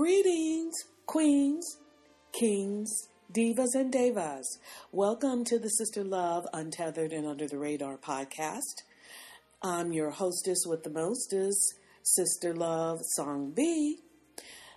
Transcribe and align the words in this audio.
Greetings, 0.00 0.86
queens, 1.04 1.76
kings, 2.32 3.10
divas, 3.30 3.74
and 3.74 3.92
devas. 3.92 4.58
Welcome 4.92 5.44
to 5.44 5.58
the 5.58 5.68
Sister 5.68 6.02
Love 6.02 6.46
Untethered 6.54 7.12
and 7.12 7.26
Under 7.26 7.46
the 7.46 7.58
Radar 7.58 7.98
podcast. 7.98 8.80
I'm 9.60 9.92
your 9.92 10.08
hostess 10.08 10.64
with 10.66 10.84
the 10.84 10.90
mostest, 10.90 11.74
Sister 12.02 12.54
Love 12.54 13.00
Song 13.14 13.52
B. 13.54 13.98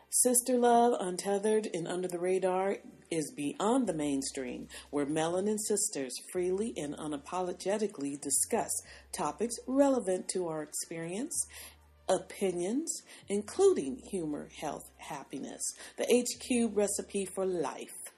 Sister 0.10 0.58
Love 0.58 0.98
Untethered 1.00 1.70
and 1.74 1.88
Under 1.88 2.10
the 2.10 2.20
Radar 2.20 2.80
is 3.10 3.32
beyond 3.32 3.88
the 3.88 3.94
mainstream, 3.94 4.68
where 4.90 5.06
melanin 5.06 5.58
sisters 5.58 6.20
freely 6.34 6.74
and 6.76 6.98
unapologetically 6.98 8.20
discuss 8.20 8.72
topics 9.14 9.56
relevant 9.68 10.28
to 10.28 10.48
our 10.48 10.64
experience 10.64 11.48
opinions, 12.10 13.02
including 13.28 14.00
humor, 14.12 14.50
health, 14.60 14.90
happiness, 14.98 15.62
the 15.98 16.06
HQ 16.06 16.76
recipe 16.76 17.26
for 17.26 17.46
life. 17.46 18.12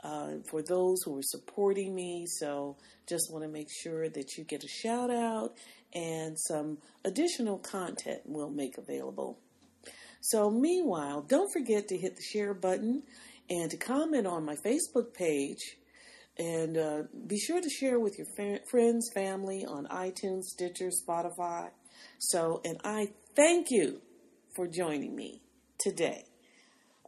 uh, 0.03 0.37
for 0.49 0.61
those 0.61 1.01
who 1.03 1.17
are 1.17 1.23
supporting 1.23 1.93
me. 1.93 2.25
So 2.27 2.77
just 3.07 3.31
want 3.31 3.43
to 3.43 3.49
make 3.49 3.69
sure 3.71 4.09
that 4.09 4.37
you 4.37 4.43
get 4.43 4.63
a 4.63 4.67
shout 4.67 5.09
out 5.09 5.55
and 5.93 6.39
some 6.39 6.77
additional 7.03 7.57
content 7.57 8.21
we'll 8.25 8.49
make 8.49 8.77
available. 8.77 9.39
So, 10.21 10.51
meanwhile, 10.51 11.21
don't 11.21 11.51
forget 11.51 11.87
to 11.87 11.97
hit 11.97 12.15
the 12.15 12.21
share 12.21 12.53
button 12.53 13.03
and 13.49 13.71
to 13.71 13.77
comment 13.77 14.27
on 14.27 14.45
my 14.45 14.55
Facebook 14.55 15.13
page. 15.13 15.77
And 16.37 16.77
uh, 16.77 17.03
be 17.27 17.37
sure 17.37 17.59
to 17.59 17.69
share 17.69 17.99
with 17.99 18.17
your 18.17 18.27
fa- 18.37 18.63
friends, 18.69 19.09
family 19.13 19.65
on 19.65 19.87
iTunes, 19.87 20.43
Stitcher, 20.43 20.89
Spotify. 20.89 21.69
So, 22.19 22.61
and 22.63 22.79
I 22.83 23.09
thank 23.35 23.67
you 23.69 24.01
for 24.55 24.67
joining 24.67 25.15
me 25.15 25.41
today. 25.79 26.25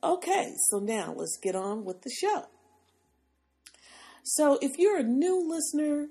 Okay, 0.04 0.54
so 0.70 0.80
now 0.80 1.14
let's 1.16 1.38
get 1.42 1.56
on 1.56 1.86
with 1.86 2.02
the 2.02 2.10
show. 2.10 2.46
So, 4.24 4.58
if 4.62 4.72
you're 4.78 4.98
a 4.98 5.04
new 5.04 5.48
listener, 5.50 6.08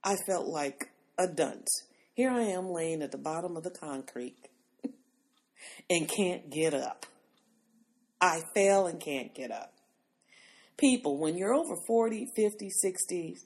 I 0.02 0.16
felt 0.26 0.46
like 0.46 0.92
a 1.18 1.26
dunce. 1.26 1.68
Here 2.14 2.30
I 2.30 2.42
am 2.42 2.70
laying 2.70 3.02
at 3.02 3.12
the 3.12 3.18
bottom 3.18 3.58
of 3.58 3.64
the 3.64 3.70
concrete 3.70 4.49
and 5.88 6.08
can't 6.08 6.50
get 6.50 6.74
up. 6.74 7.06
I 8.20 8.42
fail 8.54 8.86
and 8.86 9.00
can't 9.00 9.34
get 9.34 9.50
up. 9.50 9.72
People, 10.76 11.18
when 11.18 11.36
you're 11.36 11.54
over 11.54 11.74
40, 11.86 12.26
50, 12.34 12.70
60, 12.70 13.36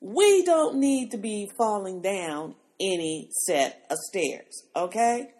we 0.00 0.44
don't 0.44 0.76
need 0.76 1.10
to 1.12 1.18
be 1.18 1.48
falling 1.56 2.02
down 2.02 2.54
any 2.80 3.28
set 3.46 3.84
of 3.90 3.98
stairs, 4.10 4.64
okay? 4.74 5.30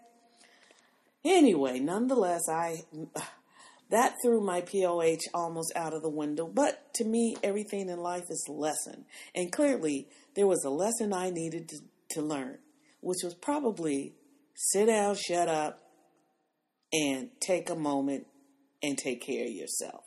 Anyway, 1.24 1.78
nonetheless, 1.78 2.42
I 2.48 2.84
that 3.90 4.14
threw 4.22 4.40
my 4.40 4.62
POH 4.62 5.28
almost 5.34 5.72
out 5.76 5.92
of 5.92 6.02
the 6.02 6.08
window, 6.08 6.46
but 6.46 6.94
to 6.94 7.04
me, 7.04 7.36
everything 7.42 7.88
in 7.88 7.98
life 7.98 8.24
is 8.30 8.46
lesson. 8.48 9.04
And 9.34 9.52
clearly, 9.52 10.08
there 10.34 10.46
was 10.46 10.64
a 10.64 10.70
lesson 10.70 11.12
I 11.12 11.30
needed 11.30 11.68
to, 11.68 11.76
to 12.12 12.22
learn, 12.22 12.58
which 13.00 13.18
was 13.22 13.34
probably 13.34 14.14
sit 14.54 14.86
down, 14.86 15.14
shut 15.14 15.48
up, 15.48 15.81
and 16.92 17.30
take 17.40 17.70
a 17.70 17.74
moment 17.74 18.26
and 18.82 18.98
take 18.98 19.22
care 19.22 19.46
of 19.46 19.52
yourself. 19.52 20.04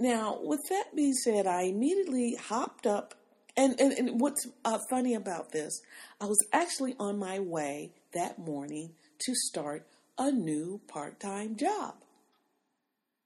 Now, 0.00 0.38
with 0.42 0.60
that 0.68 0.94
being 0.94 1.14
said, 1.14 1.46
I 1.46 1.62
immediately 1.62 2.36
hopped 2.40 2.86
up. 2.86 3.14
And, 3.56 3.78
and, 3.80 3.92
and 3.92 4.20
what's 4.20 4.46
uh, 4.64 4.78
funny 4.88 5.14
about 5.14 5.50
this, 5.50 5.80
I 6.20 6.26
was 6.26 6.38
actually 6.52 6.94
on 7.00 7.18
my 7.18 7.40
way 7.40 7.92
that 8.14 8.38
morning 8.38 8.90
to 9.20 9.34
start 9.34 9.86
a 10.16 10.30
new 10.30 10.80
part 10.86 11.18
time 11.18 11.56
job. 11.56 11.94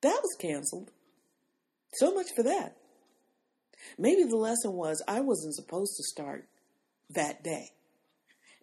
That 0.00 0.20
was 0.22 0.36
canceled. 0.40 0.90
So 1.94 2.14
much 2.14 2.28
for 2.34 2.42
that. 2.44 2.76
Maybe 3.98 4.24
the 4.24 4.36
lesson 4.36 4.72
was 4.72 5.02
I 5.06 5.20
wasn't 5.20 5.54
supposed 5.54 5.96
to 5.96 6.02
start 6.04 6.46
that 7.10 7.44
day. 7.44 7.70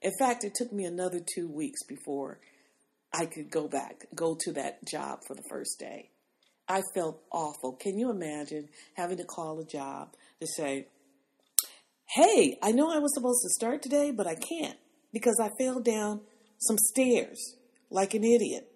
In 0.01 0.11
fact, 0.17 0.43
it 0.43 0.55
took 0.55 0.71
me 0.73 0.85
another 0.85 1.19
two 1.19 1.47
weeks 1.47 1.83
before 1.83 2.39
I 3.13 3.25
could 3.25 3.49
go 3.49 3.67
back, 3.67 4.05
go 4.15 4.35
to 4.41 4.51
that 4.53 4.85
job 4.85 5.19
for 5.27 5.35
the 5.35 5.43
first 5.49 5.79
day. 5.79 6.09
I 6.67 6.81
felt 6.93 7.21
awful. 7.31 7.73
Can 7.73 7.97
you 7.97 8.11
imagine 8.11 8.69
having 8.93 9.17
to 9.17 9.23
call 9.23 9.59
a 9.59 9.65
job 9.65 10.13
to 10.39 10.47
say, 10.47 10.87
Hey, 12.05 12.57
I 12.61 12.71
know 12.71 12.91
I 12.91 12.99
was 12.99 13.13
supposed 13.13 13.41
to 13.43 13.49
start 13.49 13.81
today, 13.81 14.11
but 14.11 14.27
I 14.27 14.35
can't 14.35 14.77
because 15.11 15.39
I 15.41 15.49
fell 15.59 15.79
down 15.79 16.21
some 16.59 16.77
stairs 16.77 17.55
like 17.89 18.13
an 18.13 18.23
idiot. 18.23 18.71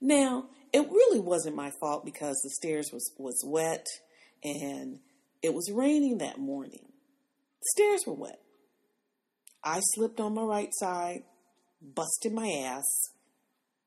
Now, 0.00 0.46
it 0.72 0.88
really 0.90 1.20
wasn't 1.20 1.56
my 1.56 1.70
fault 1.80 2.04
because 2.04 2.36
the 2.42 2.50
stairs 2.50 2.90
was, 2.92 3.12
was 3.18 3.42
wet 3.44 3.86
and 4.44 5.00
it 5.42 5.54
was 5.54 5.70
raining 5.72 6.18
that 6.18 6.38
morning. 6.38 6.86
The 7.60 7.68
stairs 7.74 8.00
were 8.06 8.14
wet. 8.14 8.40
I 9.64 9.80
slipped 9.94 10.20
on 10.20 10.34
my 10.34 10.42
right 10.42 10.70
side, 10.72 11.22
busted 11.80 12.32
my 12.32 12.48
ass, 12.64 12.84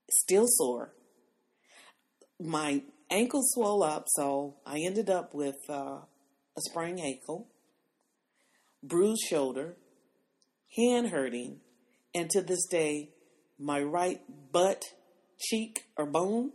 still 0.10 0.46
sore. 0.48 0.94
My 2.40 2.84
ankle 3.10 3.42
swelled 3.44 3.84
up, 3.84 4.06
so 4.08 4.56
I 4.66 4.80
ended 4.80 5.10
up 5.10 5.34
with 5.34 5.58
uh, 5.70 6.00
a 6.58 6.62
sprained 6.62 7.00
ankle, 7.00 7.48
bruised 8.84 9.24
shoulder, 9.30 9.76
hand 10.76 11.10
hurting, 11.10 11.60
and 12.16 12.30
to 12.32 12.42
this 12.42 12.66
day, 12.68 13.10
my 13.60 13.82
right 13.82 14.22
butt, 14.52 14.84
cheek, 15.40 15.86
or 15.98 16.06
bone 16.06 16.52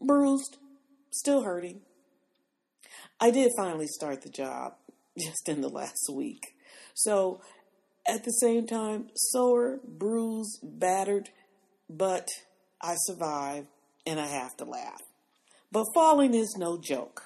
bruised, 0.00 0.56
still 1.10 1.42
hurting. 1.42 1.80
I 3.20 3.30
did 3.30 3.52
finally 3.56 3.86
start 3.86 4.22
the 4.22 4.30
job 4.30 4.74
just 5.18 5.48
in 5.48 5.60
the 5.60 5.68
last 5.68 6.08
week. 6.12 6.54
So 6.94 7.40
at 8.08 8.24
the 8.24 8.30
same 8.30 8.66
time, 8.66 9.08
sore, 9.14 9.80
bruised, 9.86 10.60
battered, 10.62 11.28
but 11.88 12.28
I 12.82 12.94
survive 13.06 13.66
and 14.06 14.18
I 14.18 14.26
have 14.26 14.56
to 14.56 14.64
laugh. 14.64 15.02
But 15.70 15.84
falling 15.94 16.34
is 16.34 16.56
no 16.58 16.78
joke. 16.80 17.22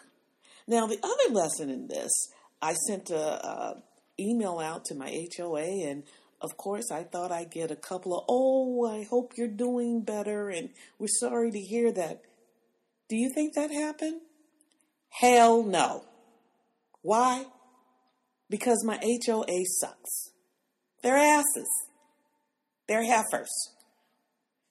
Now, 0.67 0.87
the 0.87 0.99
other 1.03 1.35
lesson 1.35 1.71
in 1.71 1.89
this, 1.89 2.11
I 2.61 2.75
sent 2.75 3.11
a, 3.11 3.47
a 3.47 3.83
email 4.19 4.59
out 4.59 4.85
to 4.87 4.95
my 4.95 5.27
HOA 5.37 5.89
and 5.89 6.03
of 6.43 6.57
course, 6.57 6.91
I 6.91 7.05
thought 7.05 7.31
I'd 7.31 7.53
get 7.53 7.71
a 7.71 7.77
couple 7.77 8.19
of, 8.19 8.25
oh, 8.29 8.85
I 8.85 9.05
hope 9.05 9.35
you're 9.37 9.47
doing 9.47 10.03
better, 10.03 10.51
and 10.51 10.71
we're 10.99 11.07
sorry 11.07 11.53
to 11.53 11.61
hear 11.61 11.93
that. 11.93 12.23
Do 13.09 13.17
you 13.17 13.31
think 13.33 13.55
that 13.55 13.71
happened? 13.71 14.21
Hell 15.09 15.63
no. 15.63 16.05
Why? 17.01 17.47
Because 18.51 18.85
my 18.85 18.99
HOA 19.25 19.65
sucks. 19.81 20.32
They're 21.03 21.17
asses. 21.17 21.69
They're 22.89 23.05
heifers. 23.05 23.51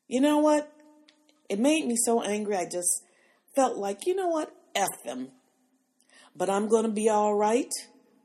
You 0.07 0.21
know 0.21 0.39
what? 0.39 0.71
It 1.49 1.59
made 1.59 1.85
me 1.85 1.95
so 1.97 2.21
angry, 2.21 2.55
I 2.55 2.65
just 2.65 3.03
felt 3.55 3.77
like, 3.77 4.05
you 4.05 4.15
know 4.15 4.27
what? 4.27 4.53
F 4.75 4.87
them. 5.05 5.29
But 6.35 6.49
I'm 6.49 6.69
going 6.69 6.85
to 6.85 6.91
be 6.91 7.09
all 7.09 7.35
right. 7.35 7.69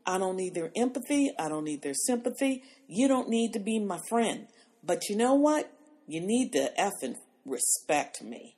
I 0.06 0.19
don't 0.19 0.37
need 0.37 0.55
their 0.55 0.70
empathy. 0.76 1.32
I 1.38 1.49
don't 1.49 1.64
need 1.64 1.82
their 1.82 1.94
sympathy. 1.94 2.62
You 2.87 3.08
don't 3.08 3.29
need 3.29 3.53
to 3.55 3.58
be 3.58 3.81
my 3.81 3.99
friend. 4.09 4.47
But 4.85 5.09
you 5.09 5.17
know 5.17 5.35
what? 5.35 5.73
You 6.06 6.20
need 6.20 6.52
to 6.52 6.70
effing 6.79 7.17
respect 7.44 8.23
me. 8.23 8.56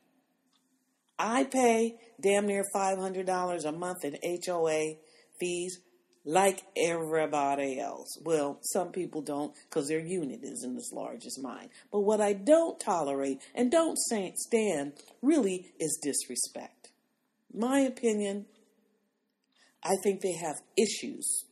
I 1.19 1.45
pay 1.45 1.97
damn 2.21 2.47
near 2.47 2.65
$500 2.75 3.65
a 3.65 3.73
month 3.73 4.05
in 4.05 4.19
HOA 4.47 4.95
fees 5.41 5.81
like 6.29 6.63
everybody 6.77 7.81
else. 7.81 8.19
Well, 8.23 8.59
some 8.61 8.93
people 8.93 9.23
don't 9.23 9.55
because 9.65 9.89
their 9.89 9.99
unit 9.99 10.41
isn't 10.43 10.77
as 10.77 10.91
large 10.93 11.25
as 11.25 11.39
mine. 11.43 11.71
But 11.91 12.01
what 12.01 12.21
I 12.21 12.35
don't 12.35 12.79
tolerate 12.79 13.41
and 13.55 13.71
don't 13.71 13.97
stand 13.97 14.93
really 15.23 15.73
is 15.81 15.99
disrespect. 16.03 16.91
My 17.51 17.81
opinion, 17.81 18.45
I 19.83 19.95
think 20.03 20.21
they 20.21 20.35
have 20.35 20.57
issues. 20.77 21.47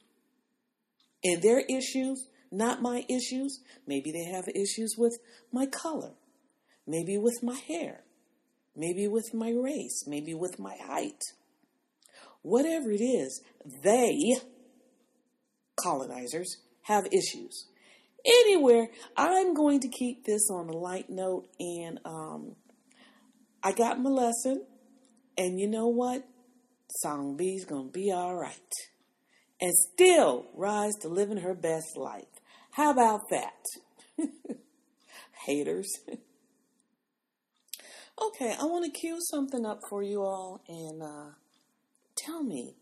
And 1.25 1.41
their 1.41 1.61
issues, 1.61 2.29
not 2.53 2.83
my 2.83 3.07
issues, 3.09 3.61
maybe 3.87 4.13
they 4.13 4.31
have 4.31 4.47
issues 4.49 4.95
with 4.99 5.19
my 5.51 5.65
color, 5.65 6.11
maybe 6.87 7.17
with 7.17 7.43
my 7.43 7.59
hair, 7.67 8.03
maybe 8.77 9.09
with 9.09 9.33
my 9.33 9.53
race, 9.53 10.05
maybe 10.07 10.35
with 10.35 10.59
my 10.59 10.77
height. 10.87 11.23
Whatever 12.43 12.93
it 12.93 13.01
is, 13.01 13.41
they, 13.83 14.37
colonizers, 15.87 16.57
have 16.83 17.07
issues. 17.07 17.67
Anywhere, 18.25 18.89
I'm 19.17 19.55
going 19.55 19.81
to 19.81 19.89
keep 19.89 20.25
this 20.25 20.51
on 20.51 20.69
a 20.69 20.77
light 20.77 21.09
note, 21.09 21.47
and 21.61 22.01
um, 22.05 22.57
I 23.63 23.73
got 23.73 24.01
my 24.01 24.11
lesson, 24.11 24.65
and 25.39 25.61
you 25.61 25.69
know 25.69 25.87
what? 25.87 26.25
Song 27.03 27.37
B's 27.37 27.65
gonna 27.65 27.89
be 27.89 28.11
all 28.11 28.35
right. 28.35 28.73
And 29.61 29.73
still 29.75 30.47
rise 30.55 30.95
to 31.03 31.09
living 31.09 31.39
her 31.39 31.55
best 31.55 31.97
life. 31.97 32.25
How 32.73 32.91
about 32.91 33.31
that? 33.31 33.65
Haters. 35.47 35.89
okay, 38.23 38.55
I 38.59 38.65
want 38.65 38.85
to 38.85 38.91
cue 38.91 39.19
something 39.21 39.65
up 39.65 39.81
for 39.89 40.03
you 40.03 40.23
all 40.23 40.61
and 40.69 41.03
uh, 41.03 41.31
tell 42.17 42.43
me, 42.43 42.75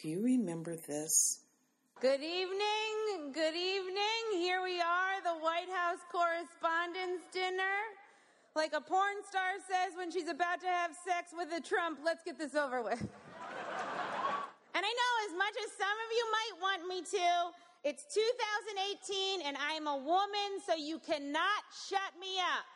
do 0.00 0.08
you 0.08 0.22
remember 0.22 0.76
this? 0.86 1.40
Good 1.98 2.20
evening. 2.20 3.32
Good 3.32 3.56
evening. 3.56 4.22
Here 4.34 4.60
we 4.62 4.82
are, 4.82 5.16
the 5.24 5.40
White 5.40 5.72
House 5.72 6.04
Correspondents' 6.12 7.24
Dinner. 7.32 7.96
Like 8.54 8.74
a 8.74 8.82
porn 8.82 9.24
star 9.26 9.56
says 9.64 9.96
when 9.96 10.12
she's 10.12 10.28
about 10.28 10.60
to 10.60 10.66
have 10.66 10.90
sex 10.92 11.32
with 11.32 11.48
a 11.56 11.60
Trump, 11.62 12.00
let's 12.04 12.22
get 12.22 12.36
this 12.36 12.54
over 12.54 12.82
with. 12.82 13.00
and 13.00 13.08
I 14.84 14.92
know 14.92 15.12
as 15.24 15.32
much 15.38 15.56
as 15.64 15.72
some 15.72 15.88
of 15.88 16.10
you 16.12 16.24
might 16.36 16.54
want 16.60 16.86
me 16.86 17.00
to, 17.00 17.28
it's 17.82 18.04
2018 18.12 19.40
and 19.48 19.56
I'm 19.56 19.86
a 19.86 19.96
woman, 19.96 20.60
so 20.68 20.74
you 20.76 20.98
cannot 20.98 21.64
shut 21.88 22.12
me 22.20 22.36
up. 22.44 22.68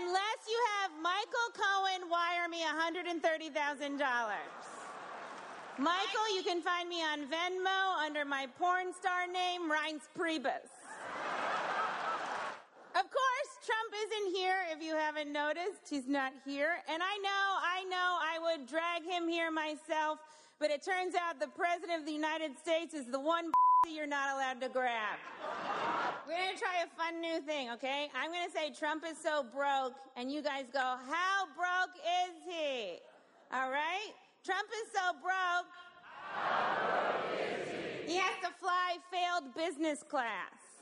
Unless 0.00 0.48
you 0.48 0.56
have 0.80 0.90
Michael 1.02 1.52
Cohen 1.52 2.08
wire 2.08 2.48
me 2.48 2.64
$130,000. 2.64 4.59
Michael, 5.80 6.36
you 6.36 6.42
can 6.42 6.60
find 6.60 6.90
me 6.90 7.00
on 7.00 7.20
Venmo 7.20 8.04
under 8.04 8.26
my 8.26 8.46
porn 8.58 8.92
star 8.92 9.26
name, 9.26 9.62
Reince 9.62 10.04
Priebus. 10.12 10.68
Of 12.92 13.06
course, 13.08 13.50
Trump 13.64 13.90
isn't 14.04 14.36
here 14.36 14.58
if 14.72 14.82
you 14.82 14.94
haven't 14.94 15.32
noticed. 15.32 15.88
He's 15.88 16.06
not 16.06 16.34
here. 16.44 16.72
And 16.86 17.02
I 17.02 17.16
know, 17.22 17.44
I 17.64 17.84
know 17.88 18.18
I 18.20 18.38
would 18.42 18.68
drag 18.68 19.04
him 19.04 19.26
here 19.26 19.50
myself, 19.50 20.18
but 20.58 20.70
it 20.70 20.84
turns 20.84 21.14
out 21.14 21.40
the 21.40 21.48
President 21.48 22.00
of 22.00 22.04
the 22.04 22.12
United 22.12 22.58
States 22.58 22.92
is 22.92 23.06
the 23.06 23.20
one 23.20 23.50
you're 23.90 24.06
not 24.06 24.34
allowed 24.34 24.60
to 24.60 24.68
grab. 24.68 25.16
We're 26.28 26.36
going 26.36 26.56
to 26.56 26.60
try 26.60 26.84
a 26.84 26.88
fun 26.94 27.22
new 27.22 27.40
thing, 27.40 27.70
okay? 27.70 28.10
I'm 28.14 28.30
going 28.30 28.44
to 28.44 28.52
say 28.52 28.70
Trump 28.78 29.02
is 29.10 29.16
so 29.16 29.46
broke, 29.54 29.94
and 30.14 30.30
you 30.30 30.42
guys 30.42 30.66
go, 30.74 30.96
How 31.08 31.46
broke 31.56 31.96
is 31.96 32.36
he? 32.46 32.98
All 33.50 33.70
right? 33.70 34.12
Trump 34.44 34.68
is 34.72 34.90
so 34.92 35.12
broke. 35.20 35.68
broke 37.28 38.06
he? 38.06 38.12
he 38.14 38.18
has 38.18 38.34
to 38.42 38.50
fly 38.58 38.96
failed 39.12 39.54
business 39.54 40.02
class. 40.02 40.80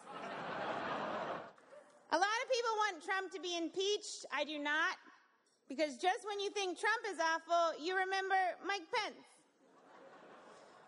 A 2.11 2.17
lot 2.17 2.39
of 2.43 2.51
people 2.51 2.71
want 2.79 3.05
Trump 3.05 3.31
to 3.33 3.41
be 3.41 3.55
impeached. 3.57 4.25
I 4.33 4.45
do 4.45 4.59
not. 4.59 4.97
Because 5.69 5.99
just 5.99 6.25
when 6.25 6.41
you 6.41 6.49
think 6.51 6.79
Trump 6.79 7.05
is 7.11 7.19
awful, 7.21 7.75
you 7.85 7.95
remember 7.95 8.37
Mike 8.67 8.89
Pence. 8.95 9.27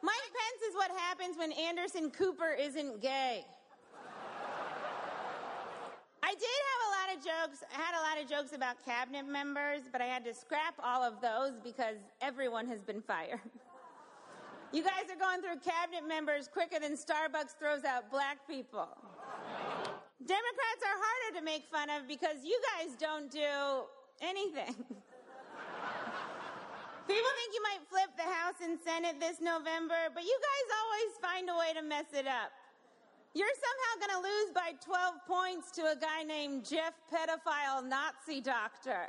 Mike 0.03 0.33
Pence 0.33 0.63
is 0.71 0.75
what 0.75 0.91
happens 0.97 1.37
when 1.37 1.53
Anderson 1.53 2.11
Cooper 2.11 2.57
isn't 2.59 3.03
gay. 3.03 3.45
I 6.23 6.33
did 6.33 6.61
have 6.71 6.83
a 6.87 6.91
lot 6.97 7.00
of 7.17 7.25
jokes. 7.25 7.65
I 7.75 7.81
had 7.81 7.95
a 7.95 8.03
lot 8.03 8.23
of 8.23 8.29
jokes 8.31 8.55
about 8.55 8.85
cabinet 8.85 9.27
members, 9.27 9.83
but 9.91 10.01
I 10.01 10.07
had 10.07 10.25
to 10.25 10.35
scrap 10.35 10.75
all 10.83 11.03
of 11.03 11.21
those 11.21 11.59
because 11.63 11.97
everyone 12.21 12.67
has 12.69 12.83
been 12.83 13.03
fired. 13.03 13.41
You 14.73 14.85
guys 14.85 15.11
are 15.11 15.19
going 15.19 15.43
through 15.43 15.59
cabinet 15.67 16.07
members 16.07 16.47
quicker 16.47 16.79
than 16.79 16.93
Starbucks 16.93 17.59
throws 17.59 17.83
out 17.83 18.09
black 18.09 18.47
people. 18.47 18.87
Democrats 20.23 20.83
are 20.87 20.95
harder 20.95 21.41
to 21.41 21.45
make 21.45 21.67
fun 21.67 21.91
of 21.91 22.07
because 22.07 22.45
you 22.45 22.55
guys 22.79 22.95
don't 22.95 23.29
do 23.33 23.83
anything. 24.23 24.79
People 27.09 27.33
think 27.35 27.51
you 27.51 27.63
might 27.67 27.83
flip 27.91 28.15
the 28.17 28.31
House 28.31 28.63
and 28.63 28.79
Senate 28.79 29.19
this 29.19 29.41
November, 29.41 30.07
but 30.15 30.23
you 30.23 30.39
guys 30.39 30.67
always 30.79 31.19
find 31.19 31.51
a 31.51 31.59
way 31.59 31.75
to 31.75 31.83
mess 31.83 32.07
it 32.15 32.29
up. 32.29 32.55
You're 33.33 33.47
somehow 33.55 33.95
going 34.03 34.23
to 34.23 34.29
lose 34.29 34.51
by 34.53 34.73
12 34.85 35.15
points 35.25 35.71
to 35.79 35.83
a 35.83 35.95
guy 35.95 36.25
named 36.25 36.65
Jeff 36.65 36.95
Pedophile 37.07 37.89
Nazi 37.89 38.41
Doctor. 38.41 39.07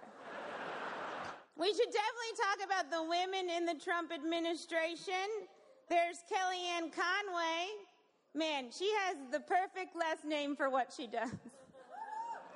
We 1.58 1.74
should 1.74 1.90
definitely 1.90 2.36
talk 2.38 2.60
about 2.64 2.92
the 2.92 3.02
women 3.02 3.50
in 3.50 3.66
the 3.66 3.74
Trump 3.84 4.12
administration. 4.14 5.50
There's 5.90 6.18
Kellyanne 6.30 6.94
Conway. 6.94 7.66
Man, 8.36 8.70
she 8.70 8.92
has 9.02 9.18
the 9.32 9.40
perfect 9.40 9.96
last 9.96 10.24
name 10.24 10.56
for 10.56 10.70
what 10.70 10.94
she 10.96 11.08
does. 11.08 11.34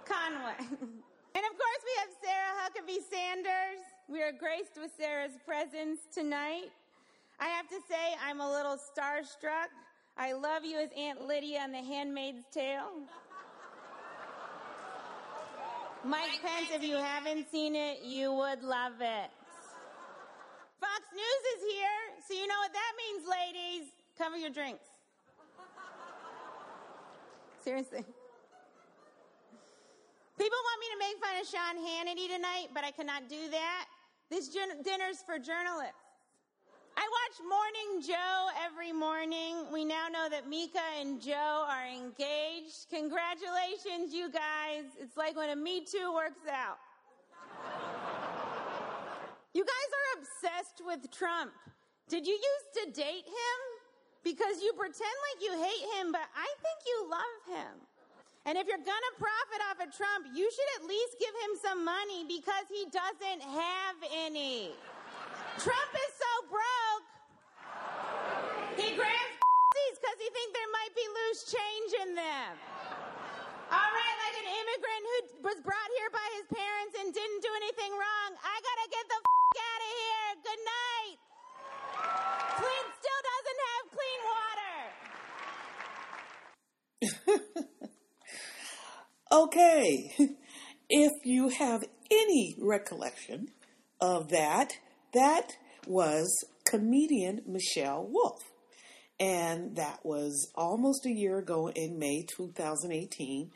Conway. 0.06 0.60
And 0.60 1.44
of 1.44 1.54
course, 1.58 1.82
we 1.84 1.94
have 2.00 2.10
Sarah 2.22 2.54
Huckabee 2.62 3.02
Sanders. 3.10 3.82
We 4.08 4.22
are 4.22 4.32
graced 4.32 4.78
with 4.80 4.92
Sarah's 4.98 5.38
presence 5.44 6.02
tonight. 6.14 6.70
I 7.40 7.48
have 7.48 7.68
to 7.70 7.80
say, 7.90 8.16
I'm 8.24 8.40
a 8.40 8.50
little 8.50 8.78
starstruck. 8.78 9.74
I 10.18 10.32
love 10.32 10.64
you 10.64 10.80
as 10.80 10.90
Aunt 10.98 11.28
Lydia 11.28 11.64
in 11.66 11.74
The 11.74 11.84
Handmaid's 11.84 12.46
Tale. 12.52 13.04
Mike 16.06 16.40
Pence, 16.42 16.70
if 16.74 16.84
you 16.84 16.96
haven't 16.96 17.52
seen 17.52 17.76
it, 17.76 18.02
you 18.04 18.32
would 18.32 18.64
love 18.64 18.94
it. 19.02 19.30
Fox 20.80 21.02
News 21.14 21.44
is 21.58 21.64
here, 21.74 22.00
so 22.28 22.34
you 22.34 22.48
know 22.48 22.60
what 22.60 22.72
that 22.72 22.94
means, 22.96 23.28
ladies. 23.28 23.92
Cover 24.18 24.38
your 24.38 24.52
drinks. 24.52 24.86
Seriously. 27.64 28.06
People 30.38 30.60
want 30.64 30.80
me 30.80 30.88
to 30.94 31.00
make 31.00 31.18
fun 31.20 31.36
of 31.42 31.48
Sean 31.48 31.78
Hannity 31.84 32.28
tonight, 32.34 32.68
but 32.74 32.84
I 32.84 32.92
cannot 32.92 33.28
do 33.28 33.50
that. 33.50 33.88
This 34.30 34.48
dinner's 34.50 35.24
for 35.26 35.40
journalists. 35.40 36.05
I 36.98 37.04
watch 37.04 37.38
Morning 37.44 38.08
Joe 38.08 38.48
every 38.66 38.94
morning. 38.94 39.66
We 39.72 39.84
now 39.84 40.08
know 40.08 40.30
that 40.30 40.48
Mika 40.50 40.80
and 41.00 41.22
Joe 41.22 41.66
are 41.68 41.86
engaged. 41.86 42.88
Congratulations, 42.90 44.14
you 44.14 44.32
guys. 44.32 44.86
It's 45.00 45.18
like 45.18 45.36
when 45.36 45.50
a 45.50 45.56
Me 45.56 45.84
Too 45.84 46.14
works 46.14 46.48
out. 46.50 46.78
you 49.54 49.64
guys 49.64 49.90
are 49.92 50.22
obsessed 50.22 50.82
with 50.86 51.12
Trump. 51.12 51.52
Did 52.08 52.26
you 52.26 52.34
used 52.34 52.72
to 52.86 53.02
date 53.02 53.26
him? 53.26 53.60
Because 54.24 54.62
you 54.64 54.72
pretend 54.74 55.16
like 55.34 55.44
you 55.44 55.52
hate 55.52 55.86
him, 56.00 56.12
but 56.12 56.26
I 56.36 56.48
think 56.64 56.78
you 56.88 56.98
love 57.12 57.60
him. 57.60 57.74
And 58.46 58.58
if 58.58 58.68
you're 58.68 58.78
gonna 58.78 59.14
profit 59.18 59.62
off 59.70 59.82
of 59.82 59.90
Trump, 59.92 60.30
you 60.34 60.50
should 60.50 60.70
at 60.82 60.88
least 60.88 61.18
give 61.20 61.34
him 61.34 61.54
some 61.62 61.84
money 61.84 62.26
because 62.30 62.70
he 62.70 62.86
doesn't 62.90 63.42
have 63.42 63.98
any. 64.14 64.72
Trump 65.58 65.92
is 65.96 66.12
so 66.20 66.32
broke. 66.52 67.08
He 68.76 68.92
grants 68.92 69.40
because 69.96 70.20
he 70.20 70.30
thinks 70.30 70.52
there 70.52 70.70
loose 71.36 71.52
change 71.52 71.92
in 72.08 72.16
them. 72.16 72.52
All 73.72 73.92
right, 73.92 74.18
like 74.24 74.38
an 74.40 74.48
immigrant 74.48 75.04
who 75.04 75.20
was 75.44 75.60
brought 75.64 75.92
here 75.98 76.10
by 76.12 76.28
his 76.38 76.46
parents 76.48 76.96
and 77.00 77.14
didn't 77.14 77.42
do 77.42 77.50
anything 77.58 77.92
wrong. 77.92 78.30
I 78.40 78.56
gotta 78.64 78.88
get 78.90 79.06
the 79.10 79.20
out 79.56 79.82
of 79.84 79.92
here. 80.00 80.28
Good 80.44 80.62
night. 80.76 81.18
Flint 82.58 82.90
still 83.02 83.22
doesn't 83.32 83.62
have 83.68 83.86
clean 83.96 84.22
water. 84.36 84.78
okay. 89.44 89.88
If 90.88 91.26
you 91.26 91.50
have 91.50 91.84
any 92.12 92.56
recollection 92.62 93.48
of 94.00 94.30
that, 94.30 94.74
that 95.16 95.54
was 95.88 96.46
comedian 96.64 97.42
Michelle 97.48 98.08
Wolf. 98.08 98.44
And 99.20 99.78
that 99.78 100.00
was 100.04 100.52
almost 100.56 101.06
a 101.06 101.12
year 101.12 101.38
ago 101.38 101.70
in 101.70 101.98
May 101.98 102.26
2018 102.36 103.52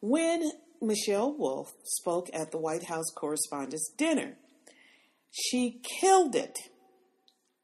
when 0.00 0.50
Michelle 0.80 1.36
Wolf 1.36 1.72
spoke 1.84 2.28
at 2.32 2.50
the 2.50 2.58
White 2.58 2.84
House 2.84 3.10
Correspondents' 3.14 3.90
Dinner. 3.96 4.36
She 5.30 5.80
killed 6.00 6.34
it. 6.34 6.56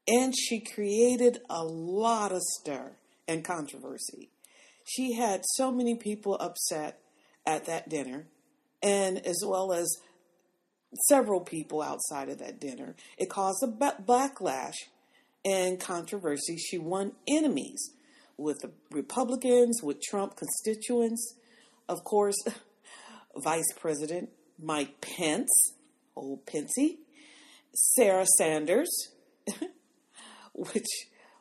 And 0.07 0.33
she 0.35 0.59
created 0.59 1.39
a 1.49 1.63
lot 1.63 2.31
of 2.31 2.41
stir 2.41 2.93
and 3.27 3.45
controversy. 3.45 4.31
She 4.83 5.13
had 5.13 5.43
so 5.45 5.71
many 5.71 5.95
people 5.95 6.35
upset 6.39 6.99
at 7.45 7.65
that 7.65 7.89
dinner, 7.89 8.25
and 8.81 9.23
as 9.23 9.43
well 9.45 9.71
as 9.71 9.87
several 11.07 11.41
people 11.41 11.83
outside 11.83 12.29
of 12.29 12.39
that 12.39 12.59
dinner. 12.59 12.95
It 13.19 13.29
caused 13.29 13.63
a 13.63 13.67
backlash 13.67 14.73
and 15.45 15.79
controversy. 15.79 16.57
She 16.57 16.77
won 16.77 17.13
enemies 17.27 17.91
with 18.37 18.59
the 18.59 18.71
Republicans, 18.91 19.81
with 19.83 20.01
Trump 20.01 20.35
constituents, 20.35 21.35
of 21.87 22.03
course, 22.03 22.37
Vice 23.35 23.71
President 23.77 24.29
Mike 24.61 25.01
Pence, 25.01 25.49
old 26.15 26.45
Pencey, 26.45 26.99
Sarah 27.73 28.25
Sanders, 28.37 28.89
which 30.53 30.87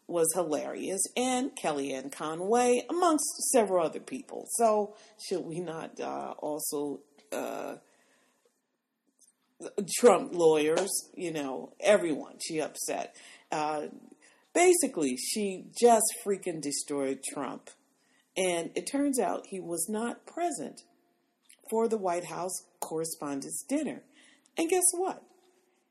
was 0.06 0.26
hilarious, 0.34 1.02
and 1.16 1.50
Kellyanne 1.62 2.10
Conway, 2.10 2.84
amongst 2.88 3.26
several 3.52 3.84
other 3.84 4.00
people. 4.00 4.46
So, 4.52 4.96
should 5.26 5.44
we 5.44 5.60
not 5.60 6.00
uh, 6.00 6.34
also 6.38 7.00
uh, 7.32 7.76
Trump 9.98 10.34
lawyers, 10.34 11.10
you 11.14 11.32
know, 11.32 11.72
everyone 11.80 12.36
she 12.40 12.60
upset. 12.60 13.16
Uh, 13.50 13.86
basically, 14.54 15.16
she 15.16 15.66
just 15.80 16.06
freaking 16.24 16.60
destroyed 16.60 17.20
Trump. 17.22 17.70
And 18.36 18.70
it 18.74 18.88
turns 18.90 19.18
out 19.18 19.46
he 19.48 19.60
was 19.60 19.88
not 19.88 20.26
present 20.26 20.82
for 21.70 21.88
the 21.88 21.98
White 21.98 22.26
House 22.26 22.64
Correspondents' 22.80 23.64
Dinner. 23.68 24.02
And 24.56 24.70
guess 24.70 24.84
what? 24.92 25.22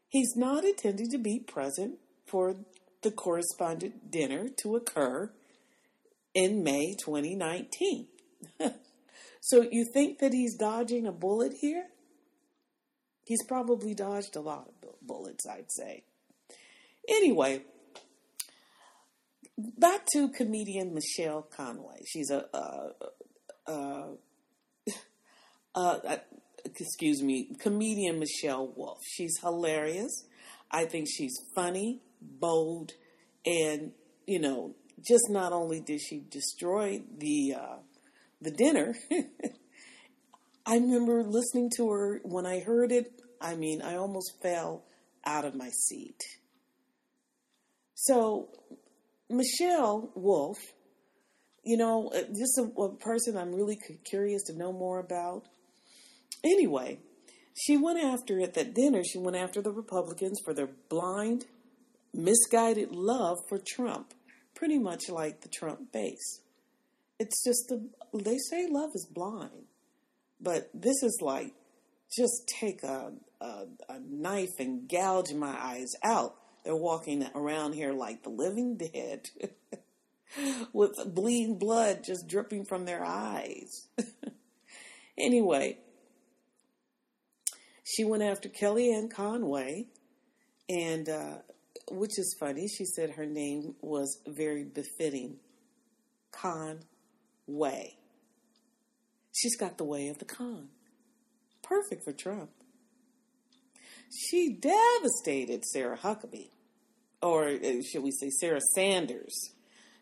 He's 0.10 0.36
not 0.36 0.64
intending 0.64 1.10
to 1.12 1.18
be 1.18 1.40
present 1.40 2.00
for 2.26 2.56
the 3.02 3.12
correspondent 3.12 4.10
dinner 4.12 4.48
to 4.62 4.76
occur 4.76 5.32
in 6.34 6.64
May 6.64 6.96
2019. 7.04 8.08
so 9.42 9.68
you 9.70 9.86
think 9.94 10.20
that 10.20 10.34
he's 10.34 10.58
dodging 10.58 11.06
a 11.06 11.12
bullet 11.12 11.54
here? 11.60 11.88
He's 13.26 13.44
probably 13.46 13.94
dodged 13.94 14.36
a 14.36 14.42
lot 14.42 14.70
of 14.84 14.96
bullets, 15.02 15.46
I'd 15.46 15.72
say. 15.72 16.04
Anyway, 17.08 17.62
back 19.58 20.06
to 20.14 20.30
comedian 20.30 20.94
Michelle 20.94 21.42
Conway. 21.42 22.02
She's 22.06 22.30
a, 22.30 22.46
uh, 22.54 22.90
uh, 23.68 24.08
uh, 25.76 26.18
excuse 26.66 27.22
me, 27.22 27.56
comedian 27.60 28.20
Michelle 28.20 28.74
Wolf. 28.76 29.00
She's 29.06 29.38
hilarious. 29.42 30.26
I 30.70 30.86
think 30.86 31.08
she's 31.10 31.36
funny, 31.56 32.02
bold, 32.22 32.92
and 33.46 33.92
you 34.26 34.40
know, 34.40 34.76
just 35.08 35.30
not 35.30 35.54
only 35.54 35.80
did 35.80 36.02
she 36.02 36.24
destroy 36.30 37.02
the 37.18 37.56
uh, 37.58 37.78
the 38.42 38.52
dinner. 38.52 38.96
I 40.66 40.76
remember 40.76 41.24
listening 41.24 41.72
to 41.78 41.90
her 41.90 42.20
when 42.24 42.46
I 42.46 42.60
heard 42.60 42.92
it. 42.92 43.22
I 43.40 43.56
mean, 43.56 43.82
I 43.82 43.96
almost 43.96 44.42
fell 44.42 44.84
out 45.26 45.46
of 45.46 45.56
my 45.56 45.70
seat. 45.70 46.22
So, 48.08 48.48
Michelle 49.30 50.10
Wolf, 50.16 50.58
you 51.64 51.76
know, 51.76 52.10
uh, 52.16 52.22
just 52.30 52.58
a, 52.58 52.82
a 52.82 52.96
person 52.96 53.36
I'm 53.36 53.54
really 53.54 53.78
curious 54.06 54.44
to 54.44 54.58
know 54.58 54.72
more 54.72 55.00
about. 55.00 55.44
Anyway, 56.44 57.00
she 57.54 57.76
went 57.76 58.00
after 58.00 58.40
at 58.42 58.54
that 58.54 58.74
dinner, 58.74 59.04
she 59.04 59.18
went 59.18 59.36
after 59.36 59.62
the 59.62 59.72
Republicans 59.72 60.40
for 60.46 60.54
their 60.54 60.70
blind, 60.90 61.46
misguided 62.14 62.92
love 62.92 63.40
for 63.50 63.60
Trump, 63.60 64.14
pretty 64.56 64.80
much 64.80 65.10
like 65.10 65.42
the 65.42 65.50
Trump 65.50 65.92
base. 65.92 66.42
It's 67.20 67.44
just 67.44 67.68
the, 67.68 67.90
they 68.14 68.38
say 68.38 68.68
love 68.70 68.92
is 68.94 69.08
blind. 69.14 69.66
But 70.40 70.70
this 70.74 71.02
is 71.02 71.20
like 71.22 71.54
just 72.16 72.48
take 72.60 72.84
a, 72.84 73.12
a, 73.42 73.66
a 73.90 74.00
knife 74.08 74.60
and 74.60 74.88
gouge 74.88 75.34
my 75.34 75.56
eyes 75.60 75.92
out. 76.04 76.36
They're 76.67 76.75
walking 76.75 77.25
around 77.33 77.75
here 77.75 77.93
like 77.93 78.24
the 78.24 78.29
living 78.29 78.75
dead. 78.75 79.29
with 80.74 80.91
bleeding 81.15 81.57
blood 81.57 82.03
just 82.03 82.27
dripping 82.27 82.65
from 82.65 82.83
their 82.83 83.05
eyes. 83.05 83.88
anyway, 85.17 85.77
she 87.86 88.03
went 88.03 88.21
after 88.21 88.50
Kellyanne 88.50 89.09
Conway, 89.09 89.86
and 90.67 91.07
uh, 91.07 91.38
which 91.89 92.19
is 92.19 92.36
funny. 92.38 92.67
She 92.67 92.83
said 92.83 93.12
her 93.12 93.25
name 93.25 93.75
was 93.79 94.19
very 94.27 94.65
befitting 94.65 95.38
Conway. 96.33 97.95
She's 99.33 99.55
got 99.55 99.77
the 99.77 99.86
way 99.86 100.09
of 100.09 100.17
the 100.17 100.25
con. 100.25 100.67
Perfect 101.63 102.03
for 102.03 102.12
Trump. 102.12 102.50
She 104.12 104.50
devastated 104.50 105.63
Sarah 105.65 105.97
Huckabee, 105.97 106.50
or 107.21 107.47
uh, 107.47 107.81
should 107.81 108.03
we 108.03 108.12
say 108.12 108.29
Sarah 108.29 108.62
Sanders, 108.75 109.51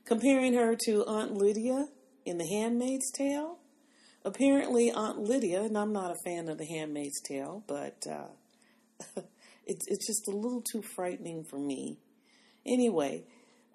comparing 0.06 0.54
her 0.54 0.76
to 0.86 1.06
Aunt 1.06 1.34
Lydia 1.34 1.88
in 2.26 2.38
The 2.38 2.48
Handmaid's 2.48 3.12
Tale. 3.12 3.60
Apparently, 4.24 4.92
Aunt 4.92 5.20
Lydia, 5.20 5.62
and 5.62 5.78
I'm 5.78 5.94
not 5.94 6.12
a 6.12 6.24
fan 6.26 6.50
of 6.50 6.58
The 6.58 6.66
Handmaid's 6.66 7.22
Tale, 7.22 7.64
but 7.68 8.06
uh, 8.10 8.28
it's, 9.66 9.86
it's 9.88 10.08
just 10.08 10.28
a 10.28 10.36
little 10.36 10.62
too 10.62 10.82
frightening 10.96 11.44
for 11.44 11.60
me. 11.60 12.00
Anyway, 12.66 13.24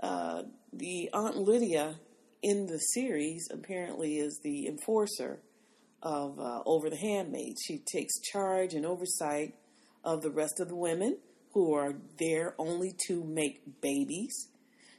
uh, 0.03 0.43
the 0.73 1.09
Aunt 1.13 1.37
Lydia 1.37 1.97
in 2.43 2.67
the 2.67 2.79
series 2.79 3.49
apparently 3.53 4.17
is 4.17 4.41
the 4.43 4.67
enforcer 4.67 5.41
of 6.03 6.39
uh, 6.39 6.63
over 6.65 6.91
the 6.91 6.97
handmaids. 6.97 7.61
She 7.67 7.83
takes 7.93 8.19
charge 8.33 8.75
and 8.75 8.87
oversight 8.87 9.55
of 10.03 10.23
the 10.23 10.31
rest 10.31 10.59
of 10.59 10.69
the 10.69 10.77
women 10.77 11.19
who 11.53 11.75
are 11.75 11.95
there 12.19 12.55
only 12.59 12.95
to 13.07 13.25
make 13.25 13.81
babies. 13.81 14.49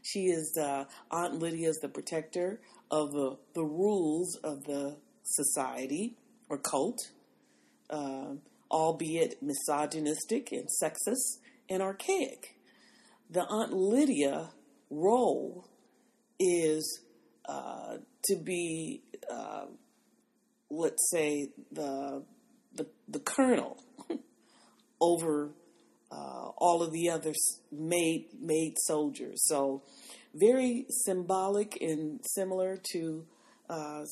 She 0.04 0.26
is 0.26 0.58
uh, 0.60 0.86
Aunt 1.12 1.40
Lydia 1.40 1.70
is 1.70 1.78
the 1.82 1.90
protector 1.90 2.60
of 2.90 3.12
the, 3.12 3.38
the 3.54 3.64
rules 3.64 4.36
of 4.44 4.64
the 4.66 4.98
society 5.24 6.18
or 6.50 6.58
cult, 6.58 6.98
uh, 7.90 8.34
albeit 8.70 9.42
misogynistic 9.42 10.52
and 10.52 10.68
sexist 10.82 11.40
and 11.70 11.82
archaic. 11.82 12.56
The 13.30 13.44
Aunt 13.44 13.74
Lydia 13.74 14.50
role 14.90 15.70
is 16.40 17.02
uh, 17.48 17.98
to 18.26 18.36
be, 18.36 19.04
uh, 19.32 19.66
let's 20.70 21.10
say, 21.12 21.50
the 21.72 22.24
the, 22.74 22.88
the 23.08 23.20
colonel 23.20 23.84
over 25.02 25.52
uh, 26.12 26.50
all 26.58 26.84
of 26.84 26.92
the 26.92 27.10
other 27.10 27.34
made 27.72 28.28
maid 28.40 28.76
soldiers. 28.86 29.42
So 29.46 29.84
very 30.34 30.86
symbolic 30.90 31.78
and 31.82 32.20
similar 32.36 32.78
to 32.94 33.26
uh, 33.70 34.04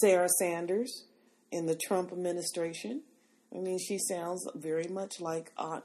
Sarah 0.00 0.28
Sanders 0.38 1.04
in 1.50 1.66
the 1.66 1.76
Trump 1.76 2.12
administration. 2.12 3.02
I 3.54 3.58
mean, 3.58 3.78
she 3.78 3.98
sounds 3.98 4.46
very 4.54 4.86
much 4.88 5.20
like 5.20 5.52
Aunt 5.58 5.84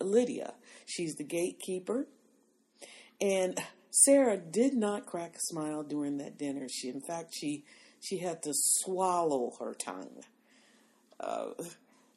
Lydia. 0.00 0.54
She's 0.86 1.14
the 1.16 1.24
gatekeeper, 1.24 2.06
and 3.20 3.58
Sarah 3.90 4.36
did 4.36 4.74
not 4.74 5.06
crack 5.06 5.34
a 5.34 5.40
smile 5.40 5.82
during 5.82 6.18
that 6.18 6.38
dinner. 6.38 6.68
She, 6.70 6.88
in 6.88 7.00
fact, 7.00 7.30
she 7.34 7.64
she 8.00 8.18
had 8.18 8.42
to 8.42 8.52
swallow 8.52 9.52
her 9.58 9.74
tongue. 9.74 10.22
Uh, 11.18 11.50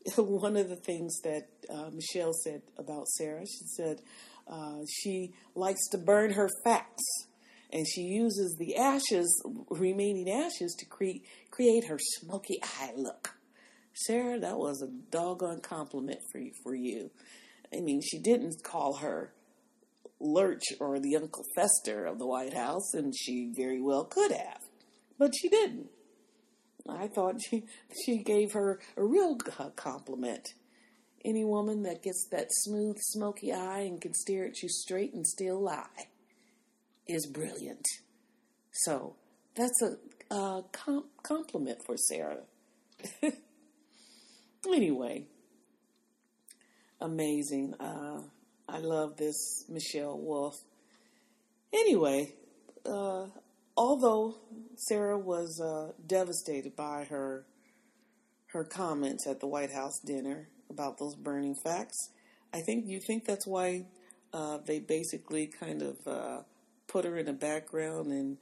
one 0.16 0.56
of 0.56 0.70
the 0.70 0.76
things 0.76 1.20
that 1.22 1.48
uh, 1.70 1.90
Michelle 1.94 2.34
said 2.34 2.62
about 2.78 3.08
Sarah, 3.08 3.46
she 3.46 3.66
said 3.76 4.02
uh, 4.48 4.80
she 4.90 5.34
likes 5.56 5.88
to 5.90 5.98
burn 5.98 6.32
her 6.32 6.50
facts, 6.64 7.04
and 7.72 7.86
she 7.88 8.02
uses 8.02 8.56
the 8.58 8.78
ashes, 8.78 9.44
remaining 9.70 10.30
ashes, 10.30 10.76
to 10.80 10.86
create 10.86 11.26
create 11.52 11.86
her 11.86 12.00
smoky 12.00 12.60
eye 12.64 12.94
look. 12.96 13.36
Sarah, 13.94 14.40
that 14.40 14.58
was 14.58 14.82
a 14.82 15.12
doggone 15.12 15.62
compliment 15.62 16.20
for 16.32 16.38
you, 16.38 16.52
for 16.64 16.76
you. 16.76 17.10
I 17.74 17.82
mean, 17.82 18.02
she 18.02 18.20
didn't 18.20 18.64
call 18.64 18.98
her 18.98 19.34
Lurch 20.20 20.64
or 20.80 21.00
the 21.00 21.16
Uncle 21.18 21.44
Fester 21.56 22.06
of 22.06 22.20
the 22.20 22.28
White 22.28 22.54
House, 22.54 22.94
and 22.94 23.14
she 23.16 23.52
very 23.56 23.82
well 23.82 24.06
could 24.06 24.32
have, 24.32 24.62
but 25.18 25.34
she 25.36 25.50
didn't. 25.50 25.90
I 26.90 27.08
thought 27.08 27.42
she 27.42 27.66
she 28.06 28.18
gave 28.24 28.54
her 28.54 28.80
a 28.96 29.04
real 29.04 29.38
compliment. 29.76 30.54
Any 31.26 31.44
woman 31.44 31.84
that 31.84 32.04
gets 32.04 32.28
that 32.32 32.48
smooth, 32.50 32.98
smoky 33.00 33.52
eye 33.52 33.82
and 33.82 34.00
can 34.00 34.14
stare 34.14 34.46
at 34.46 34.62
you 34.62 34.70
straight 34.70 35.14
and 35.14 35.26
still 35.28 35.62
lie 35.62 36.08
is 37.08 37.26
brilliant. 37.26 37.86
So 38.72 39.16
that's 39.56 39.82
a, 39.82 40.34
a 40.34 40.64
com- 40.72 41.10
compliment 41.24 41.80
for 41.86 41.98
Sarah. 41.98 42.44
anyway, 44.68 45.26
amazing. 47.02 47.74
Uh, 47.80 48.22
I 48.70 48.80
love 48.80 49.18
this 49.18 49.66
Michelle 49.68 50.18
Wolf. 50.18 50.56
Anyway, 51.74 52.34
uh, 52.86 53.26
although 53.78 54.36
Sarah 54.76 55.18
was 55.18 55.62
uh, 55.62 55.94
devastated 56.06 56.76
by 56.76 57.06
her 57.06 57.46
her 58.48 58.64
comments 58.64 59.28
at 59.28 59.40
the 59.40 59.48
White 59.48 59.72
House 59.72 60.00
dinner 60.00 60.48
about 60.70 60.98
those 60.98 61.16
burning 61.16 61.56
facts, 61.56 62.10
I 62.54 62.62
think 62.62 62.86
you 62.88 63.00
think 63.00 63.26
that's 63.26 63.46
why 63.46 63.86
uh, 64.34 64.60
they 64.66 64.80
basically 64.80 65.48
kind 65.48 65.82
of 65.82 66.08
uh, 66.08 66.42
put 66.88 67.06
her 67.06 67.18
in 67.18 67.26
the 67.26 67.34
background 67.34 68.08
and 68.08 68.38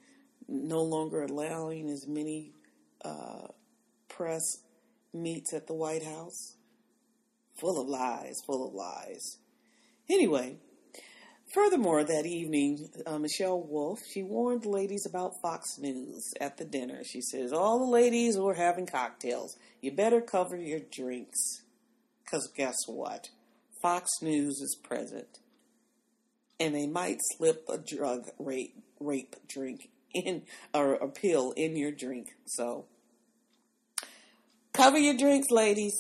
no 0.48 0.84
longer 0.84 1.24
allowing 1.24 1.90
as 1.90 2.08
many 2.08 2.52
uh, 3.04 3.48
press 4.08 4.60
meets 5.14 5.54
at 5.54 5.68
the 5.68 5.74
White 5.74 6.04
House. 6.04 6.56
Full 7.60 7.82
of 7.82 7.88
lies, 7.88 8.42
full 8.46 8.68
of 8.68 8.74
lies. 8.74 9.38
Anyway, 10.10 10.58
Furthermore, 11.56 12.04
that 12.04 12.26
evening, 12.26 12.90
uh, 13.06 13.18
Michelle 13.18 13.62
Wolf, 13.62 14.02
she 14.12 14.22
warned 14.22 14.66
ladies 14.66 15.06
about 15.08 15.40
Fox 15.42 15.78
News 15.80 16.34
at 16.42 16.58
the 16.58 16.66
dinner. 16.66 17.02
She 17.06 17.22
says, 17.22 17.54
all 17.54 17.80
the 17.80 17.90
ladies 17.90 18.38
were 18.38 18.56
having 18.56 18.86
cocktails, 18.86 19.56
you 19.80 19.94
better 19.94 20.20
cover 20.20 20.58
your 20.58 20.82
drinks. 20.92 21.62
Because 22.26 22.52
guess 22.58 22.76
what? 22.88 23.30
Fox 23.82 24.10
News 24.22 24.60
is 24.60 24.78
present. 24.84 25.40
And 26.60 26.76
they 26.76 26.88
might 26.88 27.20
slip 27.38 27.64
a 27.70 27.78
drug 27.78 28.28
rape, 28.38 28.76
rape 29.00 29.38
drink 29.48 29.88
in, 30.14 30.42
or 30.74 30.96
a 30.96 31.08
pill 31.08 31.54
in 31.56 31.78
your 31.78 31.94
drink. 31.94 32.32
So, 32.48 32.84
cover 34.74 34.98
your 34.98 35.16
drinks, 35.16 35.48
ladies. 35.52 35.96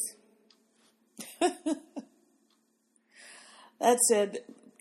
that 1.39 1.77
said, 4.09 4.39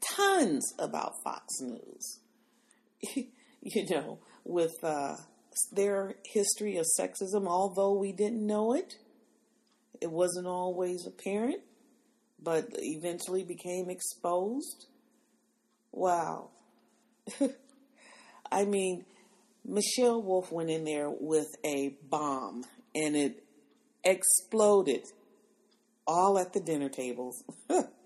tons 0.09 0.73
about 0.79 1.13
Fox 1.23 1.47
News. 1.61 2.21
you 3.63 3.87
know, 3.91 4.19
with 4.45 4.75
uh, 4.83 5.17
their 5.73 6.15
history 6.25 6.77
of 6.77 6.87
sexism, 6.99 7.47
although 7.47 7.93
we 7.95 8.13
didn't 8.13 8.47
know 8.47 8.75
it, 8.75 8.95
it 10.01 10.11
wasn't 10.11 10.47
always 10.47 11.07
apparent, 11.07 11.63
but 12.43 12.69
eventually 12.79 13.45
became 13.45 13.89
exposed. 13.89 14.87
Wow. 15.93 16.51
I 18.53 18.65
mean, 18.65 19.05
Michelle 19.65 20.21
Wolf 20.21 20.53
went 20.53 20.71
in 20.71 20.85
there 20.85 21.09
with 21.11 21.49
a 21.65 21.97
bomb 22.11 22.65
and 22.95 23.17
it 23.17 23.43
exploded 24.05 25.03
all 26.07 26.39
at 26.39 26.53
the 26.53 26.61
dinner 26.61 26.89
tables. 26.91 27.43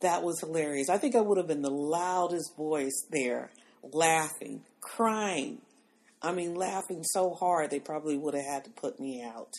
That 0.00 0.22
was 0.22 0.40
hilarious. 0.40 0.88
I 0.88 0.98
think 0.98 1.14
I 1.14 1.20
would 1.20 1.38
have 1.38 1.46
been 1.46 1.62
the 1.62 1.70
loudest 1.70 2.56
voice 2.56 3.06
there, 3.10 3.50
laughing, 3.82 4.62
crying. 4.80 5.62
I 6.20 6.32
mean, 6.32 6.54
laughing 6.54 7.02
so 7.02 7.30
hard 7.30 7.70
they 7.70 7.80
probably 7.80 8.16
would 8.16 8.34
have 8.34 8.44
had 8.44 8.64
to 8.64 8.70
put 8.70 9.00
me 9.00 9.22
out. 9.22 9.52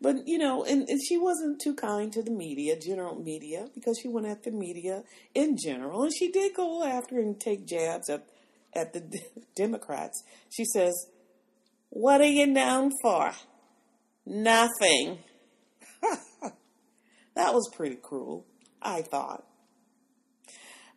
But, 0.00 0.28
you 0.28 0.38
know, 0.38 0.64
and, 0.64 0.88
and, 0.88 1.00
she 1.02 1.18
wasn't 1.18 1.60
too 1.60 1.74
kind 1.74 2.12
to 2.12 2.22
the 2.22 2.30
media, 2.30 2.78
general 2.78 3.20
media, 3.20 3.66
because 3.74 3.98
she 4.00 4.06
went 4.06 4.28
after 4.28 4.52
media 4.52 5.02
in 5.34 5.56
general. 5.56 6.04
And 6.04 6.12
she 6.16 6.30
did 6.30 6.54
go 6.54 6.84
after 6.84 7.18
and 7.18 7.38
take 7.38 7.66
jabs 7.66 8.08
at, 8.08 8.24
at 8.74 8.92
the 8.92 9.02
Democrats. 9.56 10.22
She 10.50 10.64
says, 10.72 10.94
What 11.90 12.20
are 12.20 12.26
you 12.26 12.46
known 12.46 12.92
for? 13.02 13.32
Nothing. 14.24 15.18
That 17.38 17.54
was 17.54 17.70
pretty 17.72 17.94
cruel, 17.94 18.46
I 18.82 19.00
thought. 19.00 19.46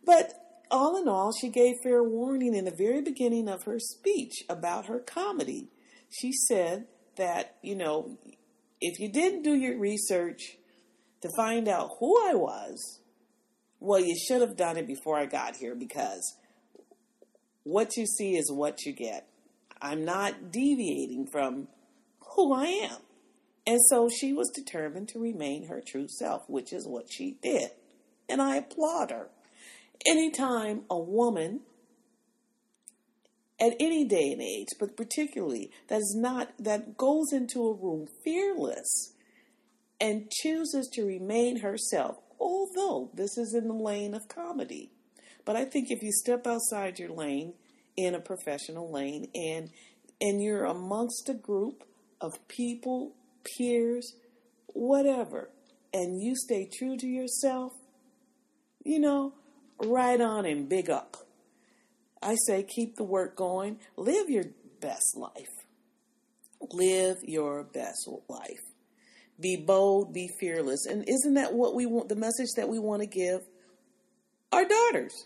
But 0.03 0.33
all 0.71 0.99
in 0.99 1.07
all, 1.07 1.31
she 1.39 1.49
gave 1.49 1.75
fair 1.83 2.03
warning 2.03 2.55
in 2.55 2.65
the 2.65 2.75
very 2.75 3.03
beginning 3.03 3.47
of 3.47 3.65
her 3.65 3.77
speech 3.77 4.43
about 4.49 4.87
her 4.87 4.97
comedy. 4.97 5.69
She 6.09 6.31
said 6.33 6.87
that, 7.15 7.57
you 7.61 7.75
know, 7.75 8.17
if 8.81 8.99
you 8.99 9.11
didn't 9.11 9.43
do 9.43 9.53
your 9.53 9.77
research 9.77 10.57
to 11.21 11.29
find 11.37 11.67
out 11.67 11.91
who 11.99 12.17
I 12.27 12.33
was 12.33 13.01
Well, 13.79 13.99
you 13.99 14.15
should 14.15 14.41
have 14.41 14.57
done 14.57 14.77
it 14.77 14.87
before 14.87 15.17
I 15.17 15.27
got 15.27 15.57
here 15.57 15.75
because 15.75 16.37
what 17.63 17.97
you 17.97 18.07
see 18.07 18.35
is 18.35 18.51
what 18.51 18.85
you 18.85 18.93
get. 18.93 19.27
I'm 19.79 20.05
not 20.05 20.51
deviating 20.51 21.27
from 21.31 21.67
who 22.35 22.51
I 22.53 22.65
am. 22.65 22.97
And 23.65 23.79
so 23.89 24.09
she 24.09 24.33
was 24.33 24.49
determined 24.49 25.09
to 25.09 25.19
remain 25.19 25.67
her 25.67 25.81
true 25.85 26.07
self, 26.07 26.49
which 26.49 26.73
is 26.73 26.87
what 26.87 27.11
she 27.11 27.37
did. 27.41 27.69
And 28.27 28.41
I 28.41 28.55
applaud 28.55 29.11
her. 29.11 29.29
Anytime 30.05 30.81
a 30.89 30.97
woman 30.97 31.61
at 33.59 33.75
any 33.79 34.03
day 34.03 34.31
and 34.31 34.41
age, 34.41 34.69
but 34.79 34.97
particularly 34.97 35.69
that 35.87 35.99
is 35.99 36.15
not 36.17 36.51
that 36.57 36.97
goes 36.97 37.31
into 37.31 37.59
a 37.67 37.73
room 37.73 38.07
fearless 38.23 39.13
and 39.99 40.31
chooses 40.31 40.89
to 40.93 41.05
remain 41.05 41.59
herself, 41.59 42.17
although 42.39 43.11
this 43.13 43.37
is 43.37 43.53
in 43.53 43.67
the 43.67 43.73
lane 43.73 44.15
of 44.15 44.27
comedy. 44.27 44.89
But 45.45 45.55
I 45.55 45.65
think 45.65 45.91
if 45.91 46.01
you 46.01 46.11
step 46.11 46.47
outside 46.47 46.97
your 46.97 47.11
lane 47.11 47.53
in 47.95 48.15
a 48.15 48.19
professional 48.19 48.91
lane 48.91 49.27
and 49.35 49.69
and 50.19 50.41
you're 50.41 50.65
amongst 50.65 51.29
a 51.29 51.33
group 51.33 51.83
of 52.19 52.47
people, 52.47 53.13
peers, 53.43 54.15
whatever, 54.67 55.49
and 55.93 56.21
you 56.21 56.35
stay 56.35 56.69
true 56.71 56.97
to 56.97 57.07
yourself, 57.07 57.73
you 58.83 58.99
know, 58.99 59.33
right 59.83 60.19
on 60.19 60.45
and 60.45 60.69
big 60.69 60.89
up. 60.89 61.17
I 62.21 62.35
say 62.47 62.63
keep 62.63 62.95
the 62.95 63.03
work 63.03 63.35
going, 63.35 63.79
live 63.97 64.29
your 64.29 64.45
best 64.79 65.17
life. 65.17 65.49
Live 66.71 67.17
your 67.23 67.63
best 67.63 68.07
life. 68.29 68.61
Be 69.39 69.55
bold, 69.55 70.13
be 70.13 70.29
fearless. 70.39 70.85
And 70.85 71.03
isn't 71.07 71.33
that 71.33 71.53
what 71.53 71.73
we 71.73 71.87
want, 71.87 72.09
the 72.09 72.15
message 72.15 72.49
that 72.57 72.69
we 72.69 72.77
want 72.77 73.01
to 73.01 73.07
give 73.07 73.41
our 74.51 74.65
daughters? 74.65 75.25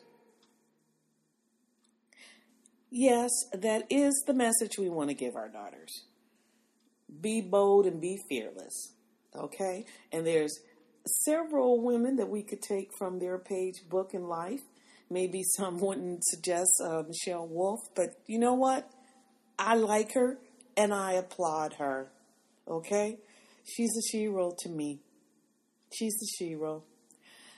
Yes, 2.89 3.29
that 3.51 3.83
is 3.89 4.23
the 4.25 4.33
message 4.33 4.77
we 4.77 4.87
want 4.87 5.09
to 5.09 5.13
give 5.13 5.35
our 5.35 5.49
daughters. 5.49 6.05
Be 7.21 7.41
bold 7.41 7.85
and 7.85 8.01
be 8.01 8.19
fearless. 8.29 8.93
Okay? 9.35 9.85
And 10.11 10.25
there's 10.25 10.59
several 11.23 11.83
women 11.83 12.15
that 12.17 12.29
we 12.29 12.43
could 12.43 12.61
take 12.61 12.89
from 12.97 13.19
their 13.19 13.37
page 13.37 13.83
book 13.89 14.11
in 14.13 14.27
life. 14.27 14.61
Maybe 15.09 15.43
some 15.57 15.79
wouldn't 15.79 16.23
suggest 16.25 16.81
uh, 16.83 17.03
Michelle 17.07 17.47
Wolf, 17.47 17.81
but 17.95 18.09
you 18.27 18.39
know 18.39 18.53
what? 18.53 18.89
I 19.57 19.75
like 19.75 20.13
her 20.13 20.37
and 20.75 20.93
I 20.93 21.13
applaud 21.13 21.73
her. 21.79 22.11
Okay? 22.67 23.19
She's 23.63 23.91
a 23.97 24.15
shero 24.15 24.55
to 24.59 24.69
me. 24.69 24.99
She's 25.93 26.13
the 26.15 26.27
shero. 26.39 26.83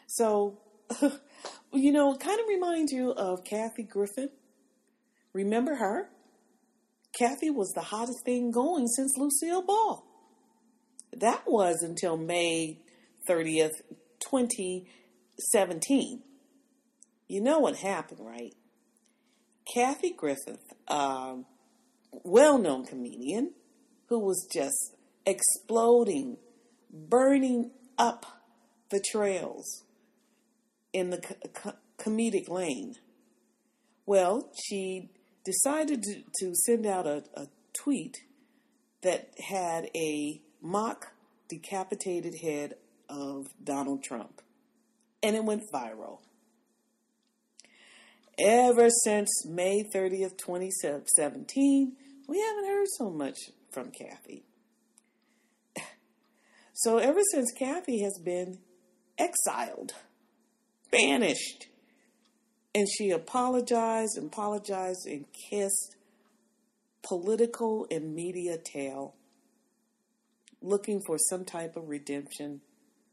So, 0.08 0.60
you 1.74 1.92
know, 1.92 2.16
kind 2.16 2.40
of 2.40 2.48
reminds 2.48 2.92
you 2.92 3.12
of 3.12 3.44
Kathy 3.44 3.84
Griffin 3.84 4.30
Remember 5.38 5.76
her? 5.76 6.10
Kathy 7.18 7.50
was 7.50 7.72
the 7.72 7.82
hottest 7.82 8.24
thing 8.24 8.52
going 8.52 8.88
since 8.88 9.18
Lucille 9.18 9.64
Ball. 9.64 10.06
That 11.14 11.44
was 11.48 11.82
until 11.82 12.18
May 12.18 12.80
30th, 13.28 13.82
2017. 14.20 16.22
You 17.28 17.42
know 17.42 17.60
what 17.60 17.78
happened, 17.78 18.20
right? 18.22 18.54
Kathy 19.74 20.12
Griffith, 20.12 20.74
uh, 20.88 21.38
well 22.12 22.58
known 22.58 22.86
comedian, 22.86 23.54
who 24.08 24.20
was 24.20 24.48
just 24.54 24.96
exploding, 25.26 26.38
burning 26.92 27.72
up 27.98 28.26
the 28.92 29.04
trails 29.12 29.84
in 30.94 31.10
the 31.10 31.18
co- 31.54 31.74
comedic 31.98 32.48
lane. 32.48 32.94
Well, 34.06 34.52
she 34.64 35.10
decided 35.48 36.04
to, 36.40 36.54
send 36.54 36.86
out 36.86 37.08
a, 37.08 37.24
a 37.36 37.48
tweet 37.74 38.18
that 39.02 39.30
had 39.48 39.90
a 39.96 40.42
mock 40.62 41.14
decapitated 41.48 42.36
head 42.44 42.76
of 43.08 43.48
Donald 43.64 44.04
Trump. 44.04 44.42
And 45.24 45.38
it 45.38 45.46
went 45.46 45.64
viral. 45.74 46.20
Ever 48.38 48.90
since 49.06 49.30
May 49.48 49.84
30th, 49.96 50.38
2017, 50.38 51.94
we 52.28 52.40
haven't 52.42 52.68
heard 52.68 52.88
so 52.98 53.10
much 53.10 53.38
from 53.72 53.92
Kathy. 53.92 54.44
So 56.80 57.00
ever 57.00 57.22
since 57.32 57.52
Kathy 57.58 58.04
has 58.04 58.20
been 58.24 58.60
exiled, 59.18 59.94
banished, 60.92 61.66
and 62.74 62.88
she 62.90 63.12
apologized 63.12 64.18
and 64.18 64.28
apologized 64.28 65.08
and 65.08 65.26
kissed 65.34 65.96
political 67.04 67.88
and 67.90 68.14
media 68.14 68.58
tail, 68.58 69.16
looking 70.62 71.02
for 71.06 71.18
some 71.18 71.46
type 71.46 71.76
of 71.76 71.88
redemption 71.88 72.62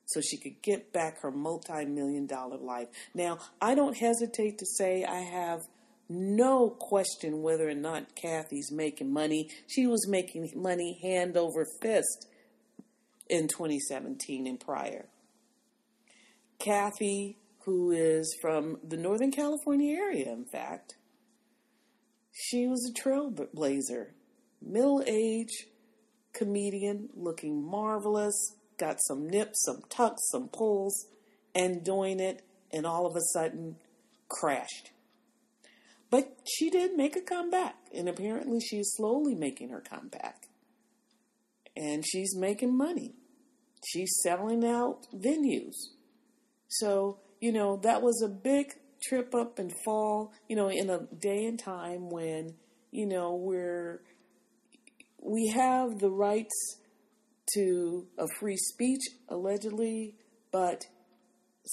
so 0.06 0.20
she 0.20 0.36
could 0.36 0.60
get 0.62 0.92
back 0.92 1.20
her 1.22 1.30
multi 1.30 1.84
million 1.84 2.26
dollar 2.26 2.58
life. 2.58 2.88
Now, 3.14 3.38
I 3.60 3.74
don't 3.74 3.96
hesitate 3.96 4.58
to 4.58 4.66
say 4.66 5.04
I 5.04 5.20
have 5.20 5.60
no 6.08 6.68
question 6.68 7.42
whether 7.42 7.68
or 7.68 7.74
not 7.74 8.14
Kathy's 8.14 8.70
making 8.70 9.12
money. 9.12 9.48
She 9.66 9.86
was 9.86 10.06
making 10.06 10.50
money 10.54 10.98
hand 11.02 11.36
over 11.36 11.66
fist 11.80 12.28
in 13.28 13.48
2017 13.48 14.46
and 14.46 14.60
prior. 14.60 15.06
Kathy 16.58 17.38
who 17.64 17.90
is 17.90 18.36
from 18.40 18.78
the 18.86 18.96
Northern 18.96 19.30
California 19.30 19.96
area, 19.96 20.30
in 20.30 20.44
fact. 20.44 20.96
She 22.32 22.66
was 22.66 22.84
a 22.90 22.92
trailblazer, 22.92 24.08
middle 24.60 25.02
aged 25.06 25.66
comedian 26.32 27.08
looking 27.14 27.64
marvelous, 27.64 28.56
got 28.76 28.96
some 29.06 29.28
nips, 29.28 29.64
some 29.64 29.82
tucks, 29.88 30.22
some 30.30 30.48
pulls, 30.48 31.06
and 31.54 31.84
doing 31.84 32.20
it, 32.20 32.42
and 32.72 32.84
all 32.84 33.06
of 33.06 33.16
a 33.16 33.20
sudden 33.32 33.76
crashed. 34.28 34.90
But 36.10 36.36
she 36.44 36.70
did 36.70 36.96
make 36.96 37.16
a 37.16 37.20
comeback, 37.20 37.76
and 37.94 38.08
apparently 38.08 38.60
she's 38.60 38.92
slowly 38.96 39.34
making 39.34 39.70
her 39.70 39.80
comeback. 39.80 40.48
And 41.76 42.04
she's 42.06 42.36
making 42.36 42.76
money. 42.76 43.14
She's 43.86 44.20
selling 44.22 44.64
out 44.64 45.06
venues. 45.14 45.74
So 46.68 47.18
you 47.44 47.52
know, 47.52 47.76
that 47.82 48.00
was 48.00 48.22
a 48.22 48.28
big 48.28 48.72
trip 49.06 49.34
up 49.34 49.58
and 49.58 49.70
fall, 49.84 50.32
you 50.48 50.56
know, 50.56 50.70
in 50.70 50.88
a 50.88 51.00
day 51.20 51.44
and 51.44 51.58
time 51.58 52.08
when, 52.08 52.54
you 52.90 53.04
know, 53.04 53.34
we're, 53.34 54.00
we 55.20 55.48
have 55.48 55.98
the 55.98 56.08
rights 56.08 56.78
to 57.52 58.06
a 58.16 58.26
free 58.40 58.56
speech, 58.56 59.02
allegedly, 59.28 60.14
but 60.52 60.86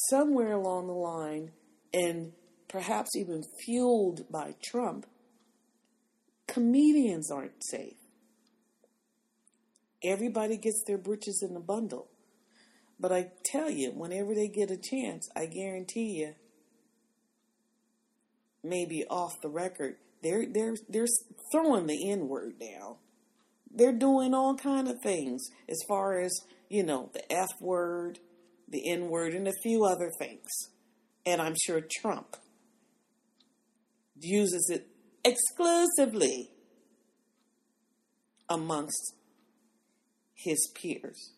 somewhere 0.10 0.52
along 0.52 0.88
the 0.88 0.94
line, 0.94 1.52
and 1.94 2.34
perhaps 2.68 3.16
even 3.16 3.42
fueled 3.64 4.30
by 4.30 4.54
Trump, 4.62 5.06
comedians 6.48 7.32
aren't 7.32 7.64
safe. 7.64 7.96
Everybody 10.04 10.58
gets 10.58 10.84
their 10.86 10.98
britches 10.98 11.42
in 11.50 11.56
a 11.56 11.62
bundle. 11.62 12.11
But 13.02 13.12
I 13.12 13.32
tell 13.44 13.72
you, 13.72 13.90
whenever 13.90 14.36
they 14.36 14.48
get 14.48 14.70
a 14.70 14.78
chance, 14.78 15.28
I 15.36 15.48
guarantee 15.48 16.20
you, 16.20 16.36
maybe 18.64 19.04
off 19.10 19.42
the 19.42 19.50
record, 19.50 19.96
they're 20.22 20.46
they're 20.46 20.76
they're 20.88 21.08
throwing 21.52 21.88
the 21.88 22.12
N 22.12 22.28
word 22.28 22.60
down. 22.60 22.98
They're 23.74 23.92
doing 23.92 24.36
all 24.36 24.56
kind 24.56 24.88
of 24.88 25.02
things 25.02 25.50
as 25.68 25.80
far 25.88 26.20
as 26.20 26.32
you 26.70 26.84
know 26.84 27.10
the 27.12 27.30
F 27.34 27.50
word, 27.60 28.20
the 28.70 28.88
N 28.88 29.10
word, 29.10 29.34
and 29.34 29.48
a 29.48 29.54
few 29.64 29.84
other 29.84 30.12
things. 30.20 30.48
And 31.26 31.42
I'm 31.42 31.56
sure 31.60 31.82
Trump 31.82 32.38
uses 34.20 34.70
it 34.72 34.88
exclusively 35.26 36.52
amongst 38.48 39.16
his 40.36 40.70
peers 40.76 41.32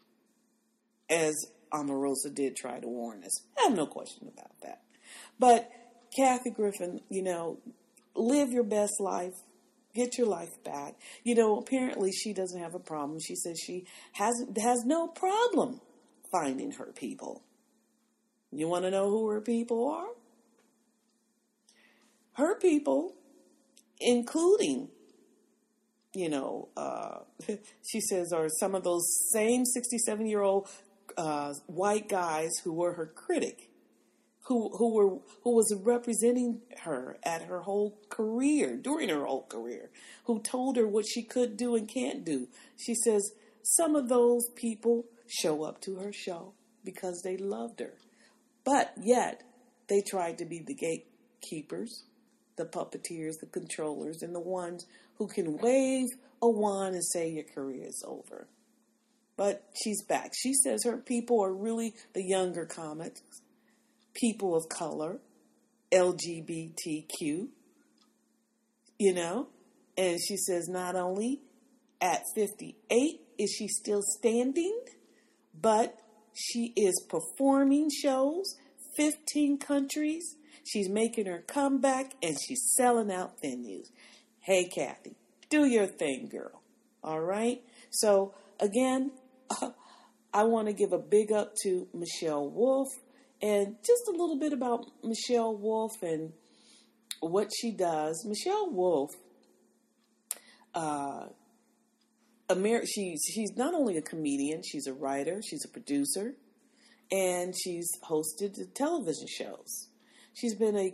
as 1.10 1.34
Omarosa 1.74 2.34
did 2.34 2.56
try 2.56 2.80
to 2.80 2.88
warn 2.88 3.24
us. 3.24 3.42
I 3.58 3.64
have 3.64 3.76
no 3.76 3.88
question 3.88 4.30
about 4.32 4.52
that. 4.62 4.82
But 5.40 5.70
Kathy 6.16 6.52
Griffin, 6.52 7.02
you 7.10 7.24
know, 7.24 7.58
live 8.16 8.52
your 8.52 8.64
best 8.64 9.00
life. 9.00 9.34
Get 9.96 10.18
your 10.18 10.28
life 10.28 10.64
back. 10.64 10.96
You 11.24 11.36
know, 11.36 11.58
apparently 11.58 12.12
she 12.12 12.34
doesn't 12.34 12.60
have 12.60 12.74
a 12.74 12.80
problem. 12.80 13.20
She 13.20 13.36
says 13.36 13.60
she 13.60 13.86
has 14.14 14.34
has 14.58 14.84
no 14.86 15.08
problem 15.08 15.82
finding 16.32 16.72
her 16.72 16.92
people. 16.96 17.44
You 18.52 18.68
want 18.68 18.86
to 18.86 18.92
know 18.92 19.10
who 19.10 19.30
her 19.30 19.42
people 19.42 19.90
are? 19.90 20.08
Her 22.34 22.58
people, 22.58 23.14
including, 24.00 24.90
you 26.16 26.30
know, 26.30 26.70
uh, 26.76 27.20
she 27.88 28.02
says, 28.02 28.32
are 28.32 28.50
some 28.60 28.74
of 28.74 28.84
those 28.84 29.06
same 29.32 29.66
67 29.66 30.26
year 30.26 30.42
old 30.42 30.68
uh, 31.18 31.54
white 31.68 32.10
guys 32.10 32.52
who 32.64 32.74
were 32.74 32.94
her 32.94 33.08
critic 33.08 33.70
who 34.44 34.76
who 34.78 34.94
were 34.94 35.20
who 35.44 35.56
was 35.56 35.74
representing 35.84 36.62
her 36.84 37.18
at 37.24 37.44
her 37.44 37.62
whole 37.62 37.98
career 38.10 38.76
during 38.76 39.10
her 39.10 39.26
whole 39.26 39.46
career, 39.48 39.90
who 40.26 40.42
told 40.42 40.76
her 40.76 40.88
what 40.88 41.06
she 41.08 41.24
could 41.24 41.56
do 41.58 41.76
and 41.76 41.88
can't 41.88 42.26
do. 42.26 42.48
She 42.78 42.94
says 42.94 43.32
some 43.64 43.96
of 43.96 44.10
those 44.10 44.50
people 44.56 45.06
show 45.28 45.64
up 45.64 45.82
to 45.82 45.96
her 45.96 46.12
show 46.12 46.54
because 46.84 47.22
they 47.22 47.38
loved 47.38 47.80
her, 47.80 47.94
but 48.66 48.94
yet 49.02 49.44
they 49.88 50.02
tried 50.02 50.38
to 50.40 50.46
be 50.46 50.60
the 50.60 50.76
gatekeepers, 50.76 52.04
the 52.58 52.66
puppeteers, 52.66 53.40
the 53.40 53.48
controllers, 53.48 54.22
and 54.22 54.36
the 54.36 54.42
ones 54.42 54.86
who 55.18 55.28
can 55.28 55.58
wave 55.58 56.10
a 56.42 56.50
wand 56.50 56.96
and 56.96 57.06
say 57.06 57.30
your 57.30 57.46
career 57.46 57.88
is 57.88 58.04
over. 58.06 58.48
But 59.36 59.64
she's 59.84 60.04
back. 60.04 60.32
She 60.36 60.54
says 60.54 60.84
her 60.86 60.98
people 60.98 61.44
are 61.44 61.54
really 61.54 61.94
the 62.14 62.24
younger 62.24 62.66
comics 62.66 63.22
people 64.14 64.56
of 64.56 64.70
color, 64.70 65.20
LGBTQ, 65.92 67.48
you 69.00 69.14
know? 69.14 69.48
And 69.98 70.20
she 70.20 70.38
says 70.38 70.68
not 70.68 70.96
only 70.96 71.42
at 72.02 72.22
58 72.36 73.22
is 73.38 73.56
she 73.58 73.68
still 73.68 74.02
standing, 74.02 74.80
but 75.60 75.98
she 76.34 76.74
is 76.76 77.06
performing 77.10 77.90
shows, 77.90 78.56
15 78.98 79.60
countries. 79.60 80.36
She's 80.66 80.90
making 80.90 81.26
her 81.26 81.44
comeback 81.46 82.14
and 82.22 82.38
she's 82.40 82.74
selling 82.76 83.12
out 83.12 83.42
venues. 83.44 83.88
Hey, 84.40 84.66
Kathy, 84.66 85.16
do 85.50 85.66
your 85.66 85.88
thing, 85.88 86.30
girl. 86.32 86.62
All 87.04 87.20
right? 87.20 87.62
So, 87.92 88.34
again, 88.60 89.12
I 90.34 90.44
want 90.44 90.68
to 90.68 90.74
give 90.74 90.94
a 90.94 91.00
big 91.00 91.32
up 91.32 91.54
to 91.64 91.88
Michelle 91.94 92.50
Wolf 92.50 92.88
and 93.42 93.76
just 93.86 94.08
a 94.08 94.12
little 94.12 94.40
bit 94.40 94.54
about 94.54 94.86
Michelle 95.04 95.56
Wolf 95.56 95.92
and 96.02 96.34
what 97.20 97.50
she 97.56 97.72
does. 97.72 98.26
Michelle 98.26 98.72
Wolf, 98.72 99.12
uh, 100.74 101.26
Amer- 102.50 102.86
she's 102.86 103.22
she's 103.34 103.56
not 103.56 103.74
only 103.74 103.98
a 103.98 104.02
comedian, 104.02 104.62
she's 104.64 104.88
a 104.88 104.94
writer, 104.94 105.42
she's 105.48 105.64
a 105.66 105.70
producer, 105.70 106.36
and 107.12 107.54
she's 107.56 107.90
hosted 108.10 108.56
television 108.74 109.28
shows. 109.28 109.90
She's 110.34 110.56
been 110.56 110.76
a 110.76 110.92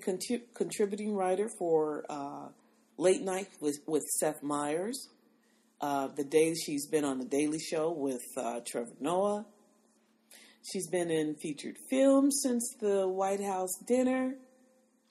contributing 0.53 1.15
writer 1.15 1.49
for 1.57 2.05
uh, 2.09 2.49
Late 2.97 3.21
Night 3.21 3.47
with, 3.61 3.79
with 3.87 4.03
Seth 4.19 4.43
Meyers. 4.43 5.07
Uh, 5.81 6.07
the 6.07 6.25
days 6.25 6.61
she's 6.65 6.87
been 6.87 7.05
on 7.05 7.19
the 7.19 7.25
Daily 7.25 7.59
Show 7.59 7.91
with 7.91 8.23
uh, 8.35 8.59
Trevor 8.67 8.91
Noah. 8.99 9.45
She's 10.71 10.89
been 10.89 11.09
in 11.09 11.35
featured 11.35 11.77
films 11.89 12.41
since 12.43 12.75
the 12.81 13.07
White 13.07 13.41
House 13.41 13.71
dinner. 13.87 14.35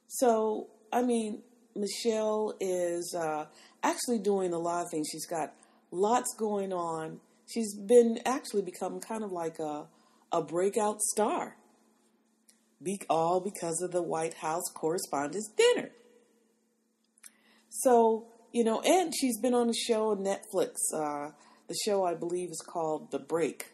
So, 0.08 0.68
I 0.92 1.02
mean, 1.02 1.42
Michelle 1.74 2.54
is 2.60 3.14
uh, 3.18 3.46
actually 3.82 4.18
doing 4.18 4.52
a 4.52 4.58
lot 4.58 4.84
of 4.84 4.90
things. 4.90 5.08
She's 5.10 5.26
got 5.26 5.54
lots 5.90 6.34
going 6.38 6.72
on. 6.72 7.20
She's 7.46 7.74
been 7.74 8.18
actually 8.26 8.62
become 8.62 9.00
kind 9.00 9.24
of 9.24 9.32
like 9.32 9.58
a, 9.58 9.86
a 10.32 10.42
breakout 10.42 11.00
star. 11.00 11.56
Be- 12.82 13.00
all 13.08 13.40
because 13.40 13.80
of 13.80 13.90
the 13.90 14.02
White 14.02 14.34
House 14.34 14.64
Correspondents' 14.74 15.50
Dinner. 15.56 15.90
So, 17.70 18.26
you 18.52 18.64
know, 18.64 18.80
and 18.80 19.12
she's 19.14 19.38
been 19.40 19.54
on 19.54 19.68
a 19.68 19.74
show 19.74 20.10
on 20.10 20.18
Netflix. 20.18 20.76
Uh, 20.94 21.32
the 21.68 21.76
show, 21.84 22.04
I 22.04 22.14
believe, 22.14 22.50
is 22.50 22.62
called 22.66 23.10
The 23.10 23.18
Break. 23.18 23.72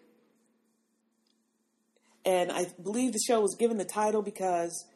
And 2.24 2.50
I 2.50 2.66
believe 2.82 3.12
the 3.12 3.20
show 3.26 3.40
was 3.40 3.54
given 3.58 3.76
the 3.76 3.84
title 3.84 4.22
because 4.22 4.86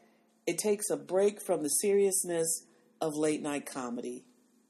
it 0.47 0.59
takes 0.59 0.91
a 0.91 0.97
break 0.97 1.43
from 1.45 1.63
the 1.63 1.69
seriousness 1.69 2.67
of 3.01 3.15
late 3.15 3.43
night 3.43 3.67
comedy. 3.67 4.25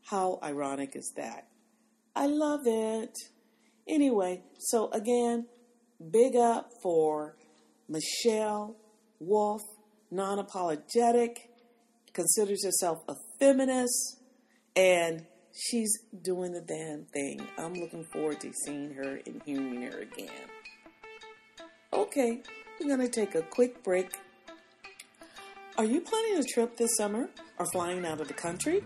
How 0.04 0.38
ironic 0.42 0.96
is 0.96 1.12
that? 1.16 1.48
I 2.16 2.26
love 2.26 2.62
it. 2.66 3.16
Anyway, 3.86 4.42
so 4.58 4.90
again, 4.90 5.46
big 6.10 6.34
up 6.36 6.70
for 6.82 7.36
Michelle 7.88 8.76
Wolf, 9.20 9.62
non 10.10 10.38
apologetic, 10.38 11.50
considers 12.12 12.64
herself 12.64 12.98
a 13.08 13.14
feminist, 13.38 14.17
and 14.78 15.26
she's 15.52 15.98
doing 16.22 16.52
the 16.52 16.60
damn 16.60 17.04
thing. 17.06 17.44
I'm 17.58 17.74
looking 17.74 18.04
forward 18.04 18.40
to 18.42 18.52
seeing 18.64 18.94
her 18.94 19.18
and 19.26 19.42
hearing 19.44 19.82
her 19.82 19.98
again. 19.98 20.30
Okay, 21.92 22.40
we're 22.78 22.86
going 22.86 23.00
to 23.00 23.08
take 23.08 23.34
a 23.34 23.42
quick 23.42 23.82
break. 23.82 24.12
Are 25.76 25.84
you 25.84 26.00
planning 26.00 26.38
a 26.38 26.44
trip 26.44 26.76
this 26.76 26.96
summer 26.96 27.28
or 27.58 27.66
flying 27.72 28.06
out 28.06 28.20
of 28.20 28.28
the 28.28 28.34
country? 28.34 28.84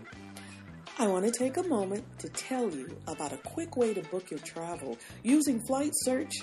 I 0.97 1.05
want 1.07 1.25
to 1.25 1.31
take 1.31 1.57
a 1.57 1.63
moment 1.63 2.05
to 2.19 2.29
tell 2.29 2.71
you 2.71 2.97
about 3.07 3.33
a 3.33 3.37
quick 3.37 3.77
way 3.77 3.93
to 3.93 4.01
book 4.09 4.31
your 4.31 4.39
travel 4.39 4.97
using 5.21 5.63
Flight 5.67 5.91
Search 6.03 6.33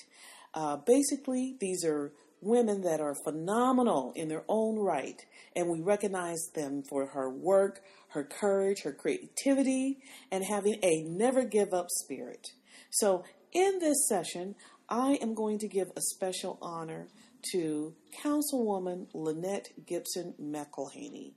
Uh, 0.53 0.77
basically, 0.77 1.55
these 1.59 1.83
are 1.85 2.11
women 2.41 2.81
that 2.81 2.99
are 2.99 3.15
phenomenal 3.23 4.13
in 4.15 4.27
their 4.27 4.43
own 4.47 4.77
right, 4.77 5.19
and 5.55 5.69
we 5.69 5.81
recognize 5.81 6.49
them 6.53 6.83
for 6.89 7.07
her 7.07 7.29
work, 7.29 7.81
her 8.09 8.23
courage, 8.23 8.81
her 8.83 8.91
creativity, 8.91 9.99
and 10.31 10.43
having 10.43 10.77
a 10.83 11.03
never 11.03 11.43
give 11.43 11.73
up 11.73 11.87
spirit. 11.89 12.47
So, 12.91 13.23
in 13.51 13.79
this 13.79 14.07
session, 14.07 14.55
I 14.89 15.17
am 15.21 15.33
going 15.33 15.59
to 15.59 15.67
give 15.67 15.87
a 15.95 16.01
special 16.01 16.57
honor 16.61 17.07
to 17.51 17.93
Councilwoman 18.23 19.07
Lynette 19.13 19.69
Gibson 19.85 20.33
McElhaney. 20.41 21.33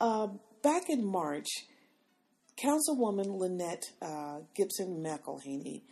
Uh, 0.00 0.28
back 0.62 0.88
in 0.88 1.04
March, 1.04 1.48
Councilwoman 2.56 3.38
Lynette 3.38 3.90
uh, 4.00 4.38
Gibson 4.54 5.02
McElhaney 5.02 5.82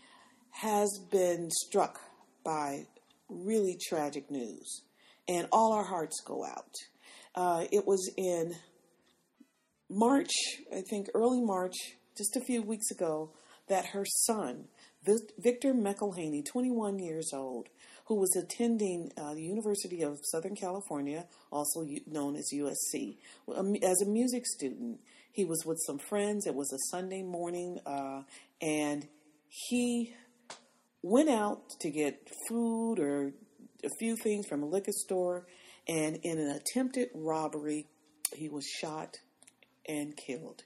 has 0.51 1.01
been 1.11 1.51
struck 1.51 2.01
by 2.45 2.87
really 3.29 3.77
tragic 3.89 4.31
news, 4.31 4.83
and 5.29 5.49
all 5.51 5.73
our 5.73 5.85
hearts 5.85 6.21
go 6.25 6.45
out. 6.45 6.75
Uh, 7.35 7.65
it 7.73 7.87
was 7.87 8.11
in 8.17 8.55
March, 9.91 10.31
I 10.75 10.83
think 10.83 11.09
early 11.15 11.41
March, 11.41 11.75
just 12.17 12.37
a 12.37 12.41
few 12.41 12.63
weeks 12.63 12.91
ago, 12.91 13.31
that 13.69 13.87
her 13.87 14.05
son, 14.05 14.65
Victor 15.39 15.75
McElhaney, 15.75 16.45
21 16.45 16.99
years 16.99 17.31
old, 17.33 17.69
who 18.07 18.17
was 18.17 18.37
attending 18.37 19.11
uh, 19.17 19.35
the 19.35 19.43
University 19.43 20.03
of 20.03 20.19
Southern 20.25 20.55
California, 20.55 21.27
also 21.51 21.87
known 22.07 22.37
as 22.37 22.51
USC, 22.53 23.17
as 23.83 24.03
a 24.03 24.07
music 24.07 24.47
student. 24.47 25.01
He 25.33 25.45
was 25.45 25.65
with 25.65 25.79
some 25.87 25.99
friends. 25.99 26.47
It 26.47 26.55
was 26.55 26.73
a 26.73 26.79
Sunday 26.91 27.23
morning, 27.23 27.79
uh, 27.87 28.23
and 28.61 29.09
he 29.49 30.15
went 31.03 31.31
out 31.31 31.71
to 31.81 31.91
get 31.91 32.29
food 32.49 32.99
or 32.99 33.33
a 33.83 33.89
few 33.99 34.15
things 34.17 34.47
from 34.47 34.63
a 34.63 34.67
liquor 34.67 34.93
store, 34.93 35.47
and 35.89 36.19
in 36.23 36.39
an 36.39 36.51
attempted 36.51 37.09
robbery, 37.15 37.87
he 38.35 38.49
was 38.49 38.67
shot 38.67 39.17
and 39.89 40.17
killed. 40.17 40.63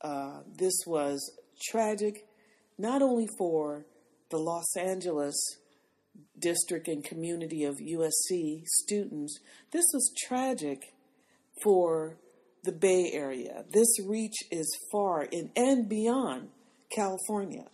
Uh, 0.00 0.40
this 0.58 0.74
was 0.86 1.32
tragic, 1.70 2.26
not 2.76 3.00
only 3.00 3.28
for 3.38 3.86
the 4.30 4.38
Los 4.38 4.76
Angeles 4.76 5.34
district 6.38 6.88
and 6.88 7.04
community 7.04 7.64
of 7.64 7.76
USC 7.76 8.64
students, 8.66 9.38
this 9.70 9.84
was 9.94 10.12
tragic 10.26 10.94
for 11.62 12.18
the 12.64 12.72
Bay 12.72 13.10
Area. 13.12 13.64
This 13.70 13.88
reach 14.06 14.36
is 14.50 14.66
far 14.90 15.22
in 15.22 15.50
and 15.54 15.88
beyond 15.88 16.48
California. 16.94 17.66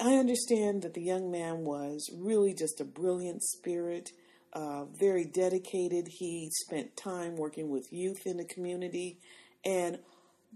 I 0.00 0.14
understand 0.14 0.82
that 0.82 0.94
the 0.94 1.02
young 1.02 1.30
man 1.30 1.64
was 1.64 2.10
really 2.18 2.52
just 2.52 2.80
a 2.80 2.84
brilliant 2.84 3.42
spirit, 3.42 4.10
uh, 4.52 4.84
very 4.98 5.24
dedicated. 5.24 6.08
He 6.08 6.50
spent 6.66 6.96
time 6.96 7.36
working 7.36 7.70
with 7.70 7.92
youth 7.92 8.26
in 8.26 8.36
the 8.36 8.44
community, 8.44 9.18
and 9.64 9.98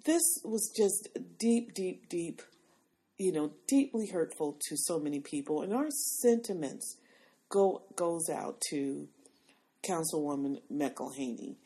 this 0.05 0.23
was 0.45 0.71
just 0.77 1.09
deep, 1.39 1.73
deep, 1.75 2.09
deep, 2.09 2.43
you 3.17 3.33
know, 3.33 3.53
deeply 3.67 4.09
hurtful 4.09 4.59
to 4.69 4.77
so 4.77 4.99
many 4.99 5.21
people. 5.21 5.63
And 5.63 5.73
our 5.73 5.89
sentiments 5.91 6.97
go 7.49 7.83
goes 7.97 8.29
out 8.29 8.61
to 8.71 9.09
Councilwoman 9.89 10.59
McElhaney. 10.71 11.57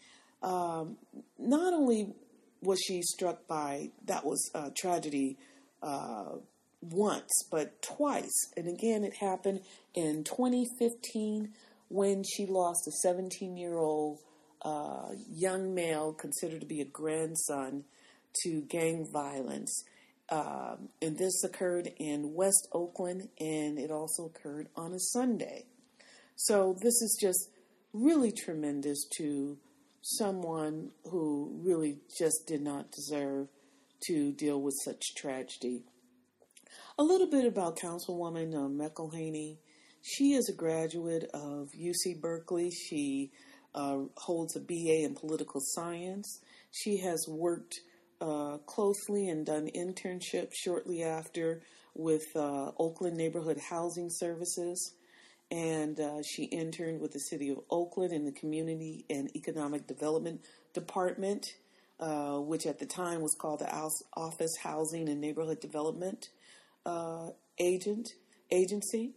Um, 0.43 0.97
not 1.39 1.73
only 1.73 2.15
was 2.63 2.81
she 2.81 3.03
struck 3.03 3.47
by 3.47 3.91
that 4.07 4.25
was 4.25 4.51
a 4.55 4.71
tragedy 4.71 5.37
uh, 5.83 6.37
once, 6.81 7.31
but 7.51 7.81
twice. 7.83 8.51
And 8.57 8.69
again, 8.69 9.05
it 9.05 9.15
happened 9.17 9.61
in 9.95 10.25
2015 10.25 11.53
when 11.89 12.25
she 12.25 12.47
lost 12.47 12.87
a 12.89 12.93
17 13.03 13.57
year 13.57 13.77
old 13.77 14.19
uh, 14.63 15.11
young 15.29 15.75
male 15.75 16.13
considered 16.13 16.61
to 16.61 16.67
be 16.67 16.81
a 16.81 16.85
grandson 16.85 17.85
to 18.43 18.63
gang 18.63 19.07
violence. 19.13 19.85
Um, 20.31 20.89
and 21.03 21.19
this 21.19 21.45
occurred 21.45 21.93
in 21.99 22.33
West 22.33 22.69
Oakland, 22.73 23.29
and 23.39 23.79
it 23.79 23.91
also 23.91 24.25
occurred 24.25 24.69
on 24.75 24.95
a 24.95 24.99
Sunday. 24.99 25.67
So, 26.37 26.75
this 26.81 27.03
is 27.03 27.19
just 27.21 27.51
really 27.93 28.33
tremendous 28.33 29.07
to 29.19 29.59
someone 30.03 30.91
who 31.11 31.61
really 31.65 31.99
just 32.19 32.47
did 32.47 32.61
not 32.61 32.91
deserve 32.91 33.49
to 34.07 34.33
deal 34.33 34.61
with 34.61 34.75
such 34.85 35.15
tragedy. 35.17 35.85
A 36.99 37.03
little 37.03 37.31
bit 37.31 37.47
about 37.47 37.79
Councilwoman 37.79 38.55
uh, 38.55 38.69
McElhaney. 38.69 39.59
She 40.03 40.33
is 40.33 40.49
a 40.49 40.53
graduate 40.53 41.31
of 41.33 41.69
UC 41.79 42.21
Berkeley. 42.21 42.71
She 42.71 43.31
uh, 43.75 43.99
holds 44.17 44.57
a 44.57 44.61
BA 44.61 45.05
in 45.05 45.15
political 45.15 45.61
science. 45.61 46.41
She 46.73 46.99
has 46.99 47.25
worked 47.29 47.77
uh, 48.21 48.59
closely 48.67 49.29
and 49.29 49.47
done 49.47 49.69
internships 49.75 50.55
shortly 50.55 51.03
after 51.03 51.63
with 51.95 52.25
uh, 52.35 52.73
Oakland 52.79 53.17
Neighborhood 53.17 53.59
Housing 53.71 54.09
Services. 54.11 54.95
And 55.53 56.01
uh, 56.01 56.23
she 56.23 56.45
interned 56.45 57.03
with 57.03 57.13
the 57.13 57.21
City 57.21 57.51
of 57.51 57.59
Oakland 57.71 58.15
in 58.15 58.25
the 58.25 58.33
Community 58.33 59.05
and 59.11 59.29
Economic 59.37 59.87
Development 59.87 60.41
Department, 60.73 61.47
uh, 62.01 62.39
which 62.39 62.65
at 62.65 62.79
the 62.79 62.87
time 62.87 63.21
was 63.21 63.37
called 63.39 63.61
the 63.61 63.71
Office 64.17 64.57
Housing 64.63 65.11
and 65.11 65.21
Neighborhood 65.21 65.61
Development 65.61 66.27
uh, 66.87 67.29
agent 67.61 68.09
agency, 68.51 69.13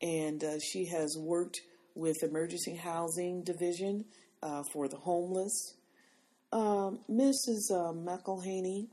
and 0.00 0.44
uh, 0.44 0.58
she 0.60 0.86
has 0.86 1.16
worked 1.18 1.60
with 1.96 2.22
emergency 2.22 2.76
housing 2.76 3.42
division 3.42 4.04
uh, 4.42 4.62
for 4.72 4.86
the 4.86 4.96
homeless. 4.96 5.74
Um, 6.52 7.00
Mrs. 7.10 7.70
Uh, 7.72 7.92
McElhaney 7.92 8.88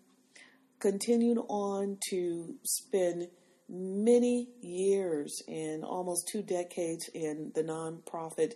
continued 0.79 1.37
on 1.49 1.97
to 2.09 2.55
spend 2.63 3.27
many 3.69 4.49
years 4.61 5.41
and 5.47 5.83
almost 5.83 6.27
two 6.31 6.41
decades 6.41 7.09
in 7.13 7.51
the 7.55 7.63
nonprofit 7.63 8.53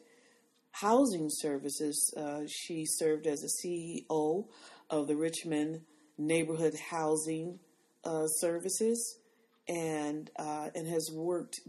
housing 0.72 1.30
services. 1.30 2.14
Uh, 2.16 2.42
she 2.48 2.86
served 2.86 3.28
as 3.28 3.44
a 3.44 3.68
CEO 3.68 4.46
of 4.90 5.08
the 5.08 5.16
Richmond 5.16 5.82
Neighborhood 6.18 6.76
Housing 6.90 7.60
uh, 8.04 8.28
Services 8.28 9.20
and 9.68 10.30
uh, 10.38 10.70
and 10.76 10.88
has 10.88 11.10
worked, 11.14 11.60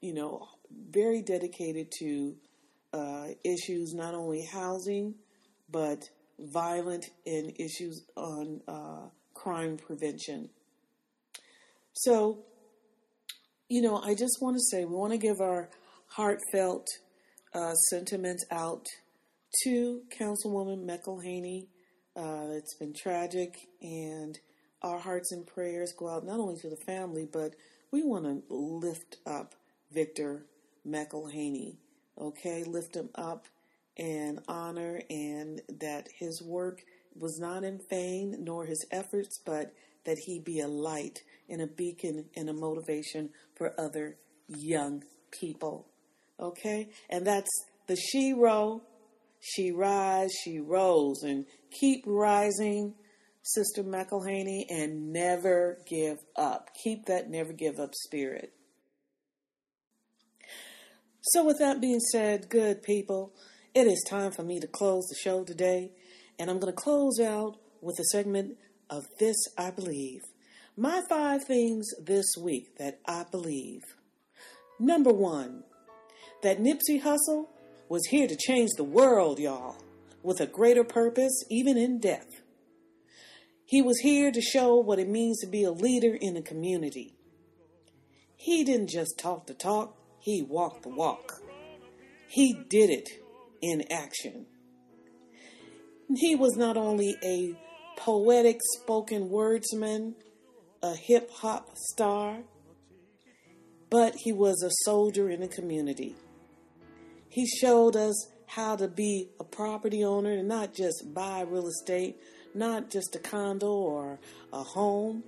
you 0.00 0.14
know, 0.14 0.46
very 0.90 1.22
dedicated 1.22 1.90
to 1.98 2.36
uh, 2.92 3.28
issues 3.44 3.94
not 3.94 4.14
only 4.14 4.44
housing 4.44 5.14
but 5.70 6.08
violent 6.38 7.06
and 7.26 7.52
issues 7.58 8.04
on 8.16 8.60
uh, 8.68 9.08
crime 9.34 9.76
prevention. 9.76 10.50
So, 11.92 12.44
you 13.68 13.82
know, 13.82 13.96
I 13.96 14.14
just 14.14 14.38
want 14.40 14.56
to 14.56 14.62
say 14.62 14.84
we 14.84 14.94
want 14.94 15.12
to 15.12 15.18
give 15.18 15.40
our 15.40 15.68
heartfelt 16.08 16.86
uh, 17.54 17.74
sentiments 17.90 18.44
out 18.50 18.86
to 19.64 20.02
Councilwoman 20.18 20.86
McElhaney. 20.86 21.66
Uh, 22.16 22.54
it's 22.56 22.76
been 22.76 22.94
tragic 22.94 23.54
and 23.82 24.38
our 24.82 24.98
hearts 24.98 25.32
and 25.32 25.46
prayers 25.46 25.92
go 25.98 26.08
out 26.08 26.24
not 26.24 26.38
only 26.38 26.56
to 26.60 26.70
the 26.70 26.76
family, 26.86 27.26
but 27.30 27.54
we 27.90 28.02
want 28.04 28.24
to 28.24 28.42
lift 28.48 29.16
up 29.26 29.54
Victor 29.90 30.46
McElhaney. 30.86 31.76
Okay, 32.18 32.64
lift 32.64 32.94
him 32.94 33.10
up 33.14 33.46
and 33.98 34.40
honor, 34.46 35.00
and 35.10 35.60
that 35.80 36.06
his 36.18 36.42
work 36.42 36.82
was 37.18 37.38
not 37.38 37.64
in 37.64 37.80
vain, 37.90 38.36
nor 38.40 38.66
his 38.66 38.86
efforts, 38.90 39.40
but 39.44 39.72
that 40.04 40.18
he 40.18 40.38
be 40.38 40.60
a 40.60 40.68
light 40.68 41.20
and 41.48 41.62
a 41.62 41.66
beacon 41.66 42.26
and 42.36 42.48
a 42.48 42.52
motivation 42.52 43.30
for 43.54 43.78
other 43.78 44.16
young 44.48 45.02
people. 45.30 45.86
Okay, 46.38 46.88
and 47.08 47.26
that's 47.26 47.50
the 47.86 47.96
She 47.96 48.32
Row. 48.32 48.82
She 49.40 49.70
rise, 49.70 50.30
she 50.42 50.58
rose, 50.58 51.22
and 51.22 51.46
keep 51.70 52.02
rising 52.06 52.94
Sister 53.42 53.84
McElhaney, 53.84 54.64
and 54.68 55.12
never 55.12 55.78
give 55.88 56.18
up. 56.34 56.70
Keep 56.82 57.06
that 57.06 57.30
never 57.30 57.52
give 57.52 57.78
up 57.78 57.94
spirit. 57.94 58.52
So, 61.20 61.44
with 61.44 61.58
that 61.60 61.80
being 61.80 62.00
said, 62.00 62.48
good 62.48 62.82
people, 62.82 63.32
it 63.74 63.86
is 63.86 64.04
time 64.08 64.32
for 64.32 64.42
me 64.42 64.58
to 64.60 64.66
close 64.66 65.06
the 65.06 65.16
show 65.22 65.44
today, 65.44 65.92
and 66.38 66.50
I'm 66.50 66.58
going 66.58 66.72
to 66.72 66.80
close 66.80 67.20
out 67.20 67.56
with 67.80 67.98
a 68.00 68.04
segment 68.04 68.56
of 68.90 69.04
This 69.20 69.36
I 69.56 69.70
Believe. 69.70 70.22
My 70.78 71.00
five 71.08 71.44
things 71.44 71.86
this 72.04 72.26
week 72.38 72.76
that 72.76 72.98
I 73.06 73.24
believe. 73.30 73.80
Number 74.78 75.10
one, 75.10 75.64
that 76.42 76.60
Nipsey 76.60 77.00
Hussle 77.00 77.46
was 77.88 78.04
here 78.10 78.28
to 78.28 78.36
change 78.36 78.72
the 78.76 78.84
world, 78.84 79.38
y'all, 79.38 79.76
with 80.22 80.38
a 80.38 80.46
greater 80.46 80.84
purpose, 80.84 81.32
even 81.48 81.78
in 81.78 81.98
death. 81.98 82.26
He 83.64 83.80
was 83.80 84.00
here 84.00 84.30
to 84.30 84.42
show 84.42 84.76
what 84.76 84.98
it 84.98 85.08
means 85.08 85.40
to 85.40 85.46
be 85.46 85.64
a 85.64 85.70
leader 85.70 86.14
in 86.20 86.36
a 86.36 86.42
community. 86.42 87.14
He 88.36 88.62
didn't 88.62 88.90
just 88.90 89.18
talk 89.18 89.46
the 89.46 89.54
talk, 89.54 89.96
he 90.20 90.42
walked 90.42 90.82
the 90.82 90.90
walk. 90.90 91.40
He 92.28 92.52
did 92.52 92.90
it 92.90 93.08
in 93.62 93.90
action. 93.90 94.44
He 96.14 96.34
was 96.34 96.54
not 96.54 96.76
only 96.76 97.16
a 97.24 97.54
poetic 97.96 98.60
spoken 98.74 99.30
wordsman, 99.30 100.16
a 100.86 100.94
hip 100.94 101.30
hop 101.30 101.70
star, 101.74 102.38
but 103.90 104.14
he 104.16 104.32
was 104.32 104.62
a 104.62 104.70
soldier 104.84 105.28
in 105.28 105.40
the 105.40 105.48
community. 105.48 106.14
He 107.28 107.46
showed 107.46 107.96
us 107.96 108.14
how 108.46 108.76
to 108.76 108.86
be 108.86 109.28
a 109.40 109.44
property 109.44 110.04
owner 110.04 110.32
and 110.32 110.48
not 110.48 110.74
just 110.74 111.12
buy 111.12 111.40
real 111.40 111.66
estate, 111.66 112.16
not 112.54 112.90
just 112.90 113.16
a 113.16 113.18
condo 113.18 113.66
or 113.66 114.18
a 114.52 114.62
home, 114.62 115.24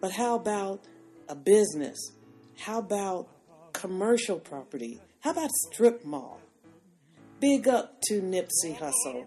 but 0.00 0.12
how 0.12 0.34
about 0.34 0.80
a 1.28 1.34
business? 1.34 1.98
How 2.58 2.78
about 2.78 3.28
commercial 3.72 4.38
property? 4.38 4.98
How 5.20 5.32
about 5.32 5.50
strip 5.70 6.04
mall? 6.04 6.40
Big 7.38 7.68
up 7.68 8.00
to 8.08 8.22
Nipsey 8.22 8.78
Hussle. 8.78 9.26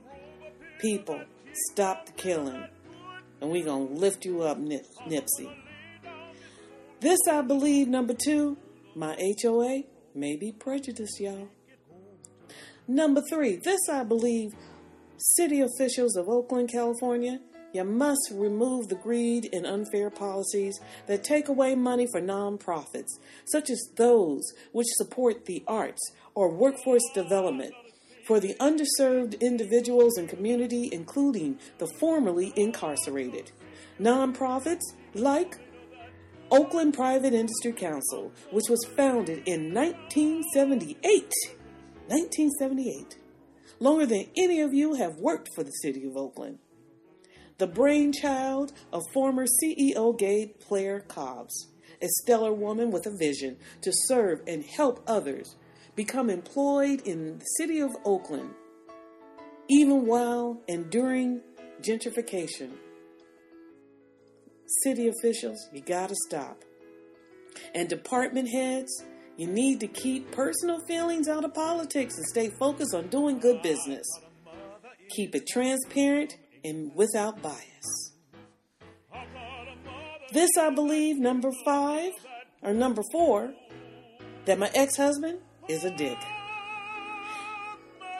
People, 0.79 1.21
stop 1.71 2.07
the 2.07 2.11
killing. 2.13 2.65
And 3.39 3.51
we 3.51 3.61
going 3.61 3.88
to 3.89 3.93
lift 3.93 4.25
you 4.25 4.41
up, 4.41 4.57
Nip- 4.57 4.86
Nipsey. 5.07 5.64
This, 7.06 7.20
I 7.30 7.43
believe, 7.43 7.88
number 7.88 8.16
two, 8.16 8.58
my 8.95 9.16
HOA 9.39 9.84
may 10.16 10.36
be 10.38 10.51
prejudiced, 10.51 11.20
y'all. 11.20 11.49
Number 12.88 13.22
three, 13.30 13.58
this 13.58 13.88
I 13.88 14.03
believe 14.03 14.53
city 15.16 15.62
officials 15.62 16.18
of 16.18 16.28
Oakland, 16.28 16.72
California, 16.72 17.41
you 17.74 17.84
must 17.84 18.32
remove 18.34 18.88
the 18.88 18.95
greed 18.95 19.49
and 19.53 19.68
unfair 19.68 20.10
policies 20.10 20.80
that 21.06 21.24
take 21.24 21.47
away 21.47 21.76
money 21.76 22.08
for 22.12 22.20
nonprofits, 22.20 23.20
such 23.45 23.70
as 23.70 23.88
those 23.97 24.41
which 24.72 24.88
support 24.95 25.45
the 25.45 25.64
arts 25.68 26.01
or 26.34 26.58
workforce 26.58 27.08
development 27.14 27.76
for 28.26 28.39
the 28.39 28.56
underserved 28.56 29.39
individuals 29.41 30.18
and 30.18 30.28
community, 30.28 30.89
including 30.91 31.60
the 31.78 31.88
formerly 31.99 32.51
incarcerated. 32.56 33.51
Nonprofits 33.99 34.82
like 35.14 35.60
Oakland 36.52 36.93
Private 36.93 37.34
Industry 37.34 37.74
Council, 37.74 38.32
which 38.52 38.70
was 38.70 38.86
founded 38.96 39.48
in 39.48 39.74
1978. 39.74 41.34
1978. 42.08 43.18
Longer 43.80 44.06
than 44.06 44.26
any 44.38 44.62
of 44.62 44.74
you 44.74 44.93
have 44.93 45.16
worked 45.18 45.50
for 45.56 45.64
the 45.64 45.72
city 45.72 46.06
of 46.06 46.16
Oakland. 46.16 46.60
The 47.58 47.68
brainchild 47.68 48.74
of 48.93 49.02
former 49.12 49.46
CEO 49.46 50.18
Gay 50.18 50.54
Plair 50.60 51.02
Cobbs, 51.02 51.70
a 52.02 52.08
stellar 52.22 52.54
woman 52.54 52.91
with 52.91 53.08
a 53.08 53.18
vision 53.18 53.58
to 53.82 53.91
serve 53.91 54.41
and 54.46 54.64
help 54.64 55.04
others 55.08 55.56
become 55.96 56.30
employed 56.30 57.02
in 57.06 57.39
the 57.39 57.46
city 57.58 57.80
of 57.80 57.96
Oakland, 58.06 58.52
even 59.68 60.06
while 60.06 60.62
enduring 60.68 61.41
gentrification. 61.82 62.72
City 64.84 65.07
officials, 65.07 65.69
you 65.73 65.82
gotta 65.82 66.15
stop. 66.28 66.63
And 67.73 67.88
department 67.88 68.49
heads, 68.49 68.91
you 69.38 69.47
need 69.47 69.80
to 69.82 69.88
keep 69.88 70.32
personal 70.32 70.80
feelings 70.86 71.28
out 71.28 71.43
of 71.43 71.53
politics 71.53 72.17
and 72.17 72.26
stay 72.26 72.49
focused 72.49 72.93
on 72.93 73.07
doing 73.07 73.39
good 73.39 73.61
business. 73.61 74.05
Keep 75.09 75.36
it 75.36 75.47
transparent 75.47 76.38
and 76.63 76.91
without 76.95 77.41
bias. 77.41 78.13
This, 80.32 80.49
I 80.59 80.69
believe, 80.69 81.17
number 81.17 81.51
five, 81.63 82.11
or 82.61 82.73
number 82.73 83.03
four, 83.11 83.53
that 84.45 84.59
my 84.59 84.69
ex 84.73 84.97
husband 84.97 85.39
is 85.67 85.84
a 85.84 85.95
dick. 85.95 86.17